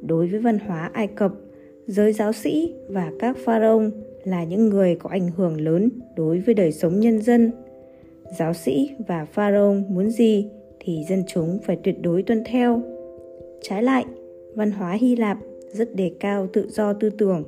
Đối 0.00 0.26
với 0.26 0.40
văn 0.40 0.58
hóa 0.58 0.90
Ai 0.92 1.06
Cập, 1.06 1.32
giới 1.86 2.12
giáo 2.12 2.32
sĩ 2.32 2.74
và 2.88 3.12
các 3.18 3.36
pharaoh 3.44 3.82
là 4.24 4.44
những 4.44 4.68
người 4.68 4.96
có 4.96 5.10
ảnh 5.10 5.30
hưởng 5.36 5.60
lớn 5.60 5.88
đối 6.16 6.38
với 6.38 6.54
đời 6.54 6.72
sống 6.72 7.00
nhân 7.00 7.22
dân. 7.22 7.50
Giáo 8.38 8.54
sĩ 8.54 8.90
và 9.08 9.24
pharaoh 9.24 9.76
muốn 9.88 10.10
gì 10.10 10.50
thì 10.80 11.04
dân 11.08 11.22
chúng 11.26 11.58
phải 11.64 11.78
tuyệt 11.84 12.02
đối 12.02 12.22
tuân 12.22 12.42
theo. 12.44 12.82
Trái 13.62 13.82
lại, 13.82 14.04
văn 14.58 14.70
hóa 14.70 14.92
Hy 14.92 15.16
Lạp 15.16 15.38
rất 15.72 15.94
đề 15.94 16.10
cao 16.20 16.48
tự 16.52 16.68
do 16.70 16.92
tư 16.92 17.10
tưởng, 17.10 17.44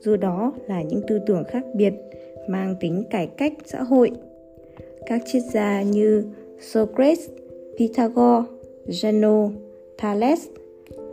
dù 0.00 0.16
đó 0.16 0.52
là 0.66 0.82
những 0.82 1.00
tư 1.08 1.20
tưởng 1.26 1.44
khác 1.44 1.64
biệt 1.74 1.92
mang 2.48 2.74
tính 2.80 3.02
cải 3.10 3.26
cách 3.26 3.52
xã 3.66 3.82
hội. 3.82 4.10
Các 5.06 5.22
triết 5.26 5.42
gia 5.52 5.82
như 5.82 6.24
Socrates, 6.60 7.28
Pythagore, 7.78 8.48
Zeno, 8.86 9.50
Thales, 9.98 10.46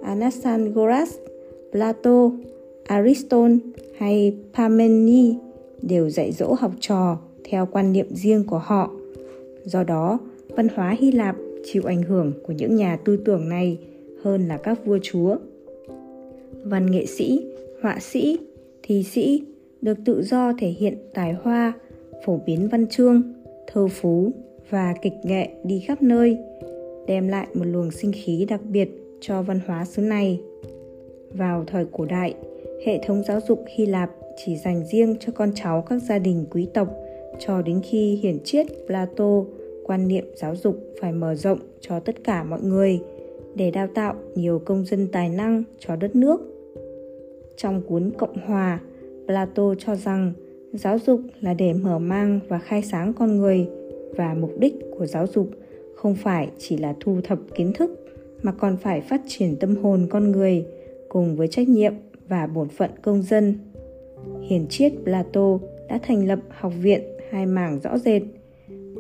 Anaxagoras, 0.04 1.16
Plato, 1.72 2.32
Aristotle 2.86 3.58
hay 3.98 4.38
Parmenides 4.54 5.36
đều 5.82 6.10
dạy 6.10 6.32
dỗ 6.32 6.54
học 6.60 6.72
trò 6.80 7.18
theo 7.44 7.68
quan 7.72 7.94
niệm 7.94 8.08
riêng 8.10 8.44
của 8.48 8.60
họ. 8.60 8.92
Do 9.64 9.84
đó, 9.84 10.20
văn 10.50 10.68
hóa 10.76 10.96
Hy 11.00 11.12
Lạp 11.12 11.36
chịu 11.66 11.84
ảnh 11.86 12.04
hưởng 12.04 12.34
của 12.48 12.54
những 12.54 12.76
nhà 12.76 12.98
tư 13.06 13.18
tưởng 13.26 13.50
này 13.50 13.78
hơn 14.28 14.48
là 14.48 14.58
các 14.58 14.86
vua 14.86 15.00
chúa. 15.02 15.38
Văn 16.64 16.92
nghệ 16.92 17.06
sĩ, 17.06 17.46
họa 17.82 18.00
sĩ, 18.00 18.38
thi 18.84 19.04
sĩ 19.04 19.44
được 19.82 19.98
tự 20.06 20.22
do 20.24 20.54
thể 20.60 20.68
hiện 20.68 20.98
tài 21.14 21.34
hoa, 21.34 21.74
phổ 22.26 22.40
biến 22.46 22.68
văn 22.72 22.88
chương, 22.88 23.34
thơ 23.68 23.88
phú 23.88 24.32
và 24.70 24.96
kịch 25.02 25.14
nghệ 25.24 25.50
đi 25.64 25.80
khắp 25.88 26.02
nơi, 26.02 26.38
đem 27.08 27.28
lại 27.28 27.48
một 27.54 27.66
luồng 27.66 27.92
sinh 27.92 28.12
khí 28.12 28.46
đặc 28.50 28.62
biệt 28.70 28.90
cho 29.22 29.42
văn 29.42 29.60
hóa 29.68 29.86
xứ 29.86 30.02
này. 30.02 30.42
Vào 31.32 31.64
thời 31.68 31.86
cổ 31.92 32.06
đại, 32.06 32.36
hệ 32.86 33.02
thống 33.06 33.24
giáo 33.28 33.40
dục 33.48 33.64
Hy 33.76 33.86
Lạp 33.86 34.10
chỉ 34.38 34.56
dành 34.56 34.86
riêng 34.86 35.16
cho 35.20 35.32
con 35.36 35.52
cháu 35.56 35.82
các 35.90 36.02
gia 36.04 36.20
đình 36.20 36.46
quý 36.52 36.68
tộc 36.74 36.88
cho 37.40 37.62
đến 37.62 37.82
khi 37.84 38.16
hiển 38.16 38.40
triết 38.44 38.68
Plato 38.88 39.44
quan 39.84 40.08
niệm 40.08 40.26
giáo 40.36 40.56
dục 40.56 40.76
phải 41.02 41.12
mở 41.12 41.36
rộng 41.36 41.60
cho 41.82 42.00
tất 42.00 42.24
cả 42.24 42.44
mọi 42.44 42.62
người 42.62 43.00
để 43.58 43.72
đào 43.72 43.88
tạo 43.88 44.16
nhiều 44.36 44.62
công 44.66 44.86
dân 44.86 45.08
tài 45.12 45.30
năng 45.30 45.64
cho 45.80 45.96
đất 45.96 46.16
nước. 46.16 46.42
Trong 47.58 47.82
cuốn 47.82 48.12
Cộng 48.18 48.38
hòa, 48.46 48.80
Plato 49.26 49.76
cho 49.76 49.96
rằng 49.96 50.34
giáo 50.74 51.00
dục 51.00 51.22
là 51.42 51.54
để 51.54 51.74
mở 51.74 52.00
mang 52.00 52.40
và 52.48 52.60
khai 52.60 52.82
sáng 52.82 53.14
con 53.14 53.38
người 53.38 53.68
và 54.16 54.34
mục 54.34 54.52
đích 54.60 54.74
của 54.98 55.06
giáo 55.06 55.28
dục 55.28 55.50
không 55.96 56.16
phải 56.16 56.50
chỉ 56.58 56.78
là 56.78 56.96
thu 57.00 57.22
thập 57.24 57.40
kiến 57.56 57.74
thức 57.74 57.92
mà 58.42 58.52
còn 58.52 58.78
phải 58.78 59.02
phát 59.02 59.22
triển 59.28 59.56
tâm 59.60 59.76
hồn 59.76 60.08
con 60.10 60.32
người 60.32 60.66
cùng 61.10 61.36
với 61.36 61.48
trách 61.48 61.70
nhiệm 61.70 61.94
và 62.28 62.48
bổn 62.48 62.70
phận 62.70 62.92
công 63.02 63.22
dân. 63.22 63.60
Hiền 64.42 64.66
triết 64.70 64.94
Plato 65.04 65.60
đã 65.90 66.00
thành 66.04 66.28
lập 66.28 66.40
học 66.50 66.74
viện 66.82 67.02
hai 67.32 67.46
mảng 67.46 67.80
rõ 67.84 67.98
rệt. 67.98 68.22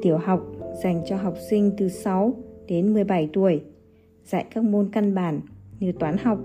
Tiểu 0.01 0.17
học 0.17 0.45
dành 0.83 1.01
cho 1.07 1.15
học 1.15 1.33
sinh 1.49 1.71
từ 1.77 1.89
6 1.89 2.33
đến 2.67 2.93
17 2.93 3.29
tuổi, 3.33 3.61
dạy 4.27 4.45
các 4.51 4.63
môn 4.63 4.89
căn 4.91 5.15
bản 5.15 5.39
như 5.79 5.91
toán 5.91 6.17
học, 6.17 6.39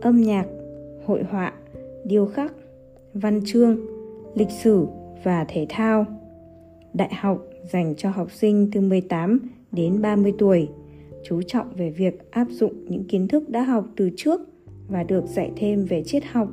âm 0.00 0.20
nhạc, 0.20 0.46
hội 1.04 1.22
họa, 1.22 1.52
điêu 2.04 2.26
khắc, 2.26 2.52
văn 3.14 3.40
chương, 3.44 3.80
lịch 4.34 4.50
sử 4.50 4.86
và 5.24 5.44
thể 5.48 5.66
thao. 5.68 6.06
Đại 6.94 7.14
học 7.14 7.44
dành 7.72 7.94
cho 7.96 8.10
học 8.10 8.32
sinh 8.32 8.70
từ 8.72 8.80
18 8.80 9.38
đến 9.72 10.02
30 10.02 10.32
tuổi, 10.38 10.68
chú 11.24 11.42
trọng 11.42 11.66
về 11.76 11.90
việc 11.90 12.30
áp 12.30 12.46
dụng 12.50 12.84
những 12.88 13.04
kiến 13.04 13.28
thức 13.28 13.48
đã 13.48 13.62
học 13.62 13.84
từ 13.96 14.10
trước 14.16 14.40
và 14.88 15.02
được 15.02 15.26
dạy 15.26 15.52
thêm 15.56 15.84
về 15.84 16.02
triết 16.02 16.24
học, 16.24 16.48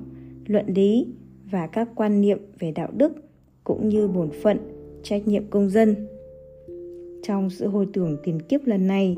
luận 0.45 0.65
lý 0.67 1.07
và 1.51 1.67
các 1.67 1.89
quan 1.95 2.21
niệm 2.21 2.39
về 2.59 2.71
đạo 2.71 2.89
đức 2.97 3.13
cũng 3.63 3.89
như 3.89 4.07
bổn 4.07 4.29
phận, 4.43 4.57
trách 5.03 5.27
nhiệm 5.27 5.47
công 5.49 5.69
dân. 5.69 6.07
Trong 7.23 7.49
sự 7.49 7.67
hồi 7.67 7.87
tưởng 7.93 8.17
tiền 8.23 8.41
kiếp 8.41 8.65
lần 8.65 8.87
này, 8.87 9.17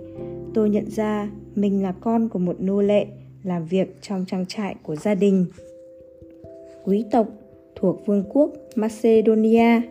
tôi 0.53 0.69
nhận 0.69 0.85
ra 0.89 1.31
mình 1.55 1.83
là 1.83 1.93
con 2.01 2.29
của 2.29 2.39
một 2.39 2.55
nô 2.59 2.81
lệ 2.81 3.05
làm 3.43 3.65
việc 3.65 3.95
trong 4.01 4.25
trang 4.27 4.45
trại 4.45 4.75
của 4.83 4.95
gia 4.95 5.15
đình. 5.15 5.45
Quý 6.83 7.05
tộc 7.11 7.27
thuộc 7.75 8.05
vương 8.05 8.23
quốc 8.29 8.51
Macedonia. 8.75 9.81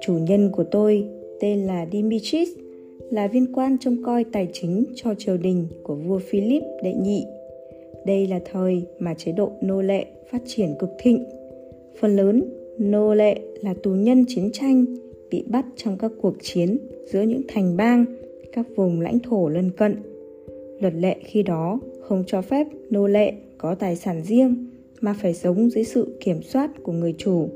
Chủ 0.00 0.12
nhân 0.12 0.50
của 0.52 0.64
tôi 0.64 1.08
tên 1.40 1.58
là 1.58 1.86
Dimitris, 1.92 2.48
là 3.10 3.28
viên 3.28 3.52
quan 3.52 3.76
trông 3.80 4.02
coi 4.04 4.24
tài 4.24 4.48
chính 4.52 4.84
cho 4.94 5.14
triều 5.18 5.36
đình 5.36 5.66
của 5.82 5.94
vua 5.94 6.18
Philip 6.18 6.62
đệ 6.82 6.94
nhị. 6.94 7.24
Đây 8.06 8.26
là 8.26 8.40
thời 8.52 8.82
mà 8.98 9.14
chế 9.14 9.32
độ 9.32 9.52
nô 9.60 9.82
lệ 9.82 10.06
phát 10.30 10.42
triển 10.46 10.74
cực 10.78 10.90
thịnh. 10.98 11.24
Phần 12.00 12.16
lớn 12.16 12.44
nô 12.78 13.14
lệ 13.14 13.40
là 13.62 13.74
tù 13.82 13.90
nhân 13.90 14.24
chiến 14.28 14.50
tranh 14.52 14.84
bị 15.30 15.44
bắt 15.46 15.66
trong 15.76 15.98
các 15.98 16.12
cuộc 16.20 16.34
chiến 16.42 16.78
giữa 17.06 17.22
những 17.22 17.42
thành 17.48 17.76
bang, 17.76 18.04
các 18.52 18.66
vùng 18.76 19.00
lãnh 19.00 19.18
thổ 19.18 19.48
lân 19.48 19.70
cận. 19.70 19.96
Luật 20.80 20.94
lệ 20.94 21.16
khi 21.24 21.42
đó 21.42 21.80
không 22.00 22.24
cho 22.26 22.42
phép 22.42 22.66
nô 22.90 23.06
lệ 23.06 23.32
có 23.58 23.74
tài 23.74 23.96
sản 23.96 24.22
riêng 24.22 24.66
mà 25.00 25.14
phải 25.20 25.34
sống 25.34 25.70
dưới 25.70 25.84
sự 25.84 26.18
kiểm 26.20 26.42
soát 26.42 26.70
của 26.82 26.92
người 26.92 27.14
chủ. 27.18 27.48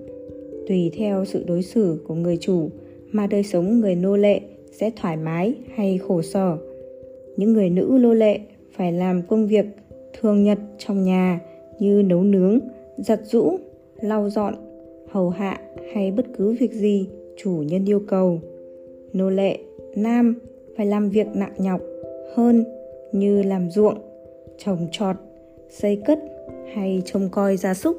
Tùy 0.68 0.90
theo 0.96 1.24
sự 1.24 1.44
đối 1.46 1.62
xử 1.62 1.98
của 2.06 2.14
người 2.14 2.36
chủ 2.36 2.68
mà 3.12 3.26
đời 3.26 3.42
sống 3.42 3.80
người 3.80 3.94
nô 3.94 4.16
lệ 4.16 4.40
sẽ 4.72 4.90
thoải 4.96 5.16
mái 5.16 5.54
hay 5.74 5.98
khổ 5.98 6.22
sở. 6.22 6.56
Những 7.36 7.52
người 7.52 7.70
nữ 7.70 7.98
nô 8.00 8.14
lệ 8.14 8.40
phải 8.72 8.92
làm 8.92 9.22
công 9.22 9.46
việc 9.46 9.66
thường 10.20 10.42
nhật 10.42 10.58
trong 10.78 11.02
nhà 11.02 11.40
như 11.78 12.02
nấu 12.02 12.22
nướng, 12.22 12.58
giặt 12.96 13.20
rũ, 13.24 13.56
lau 14.00 14.30
dọn, 14.30 14.54
hầu 15.10 15.30
hạ 15.30 15.60
hay 15.92 16.10
bất 16.10 16.26
cứ 16.38 16.56
việc 16.60 16.72
gì 16.72 17.08
chủ 17.36 17.50
nhân 17.50 17.84
yêu 17.88 18.00
cầu. 18.08 18.40
Nô 19.12 19.30
lệ 19.30 19.58
nam 19.96 20.34
phải 20.76 20.86
làm 20.86 21.08
việc 21.08 21.26
nặng 21.34 21.54
nhọc 21.58 21.80
hơn 22.34 22.64
như 23.12 23.42
làm 23.42 23.70
ruộng, 23.70 23.98
trồng 24.58 24.88
trọt, 24.92 25.16
xây 25.70 26.02
cất 26.06 26.18
hay 26.74 27.02
trông 27.04 27.28
coi 27.28 27.56
gia 27.56 27.74
súc. 27.74 27.96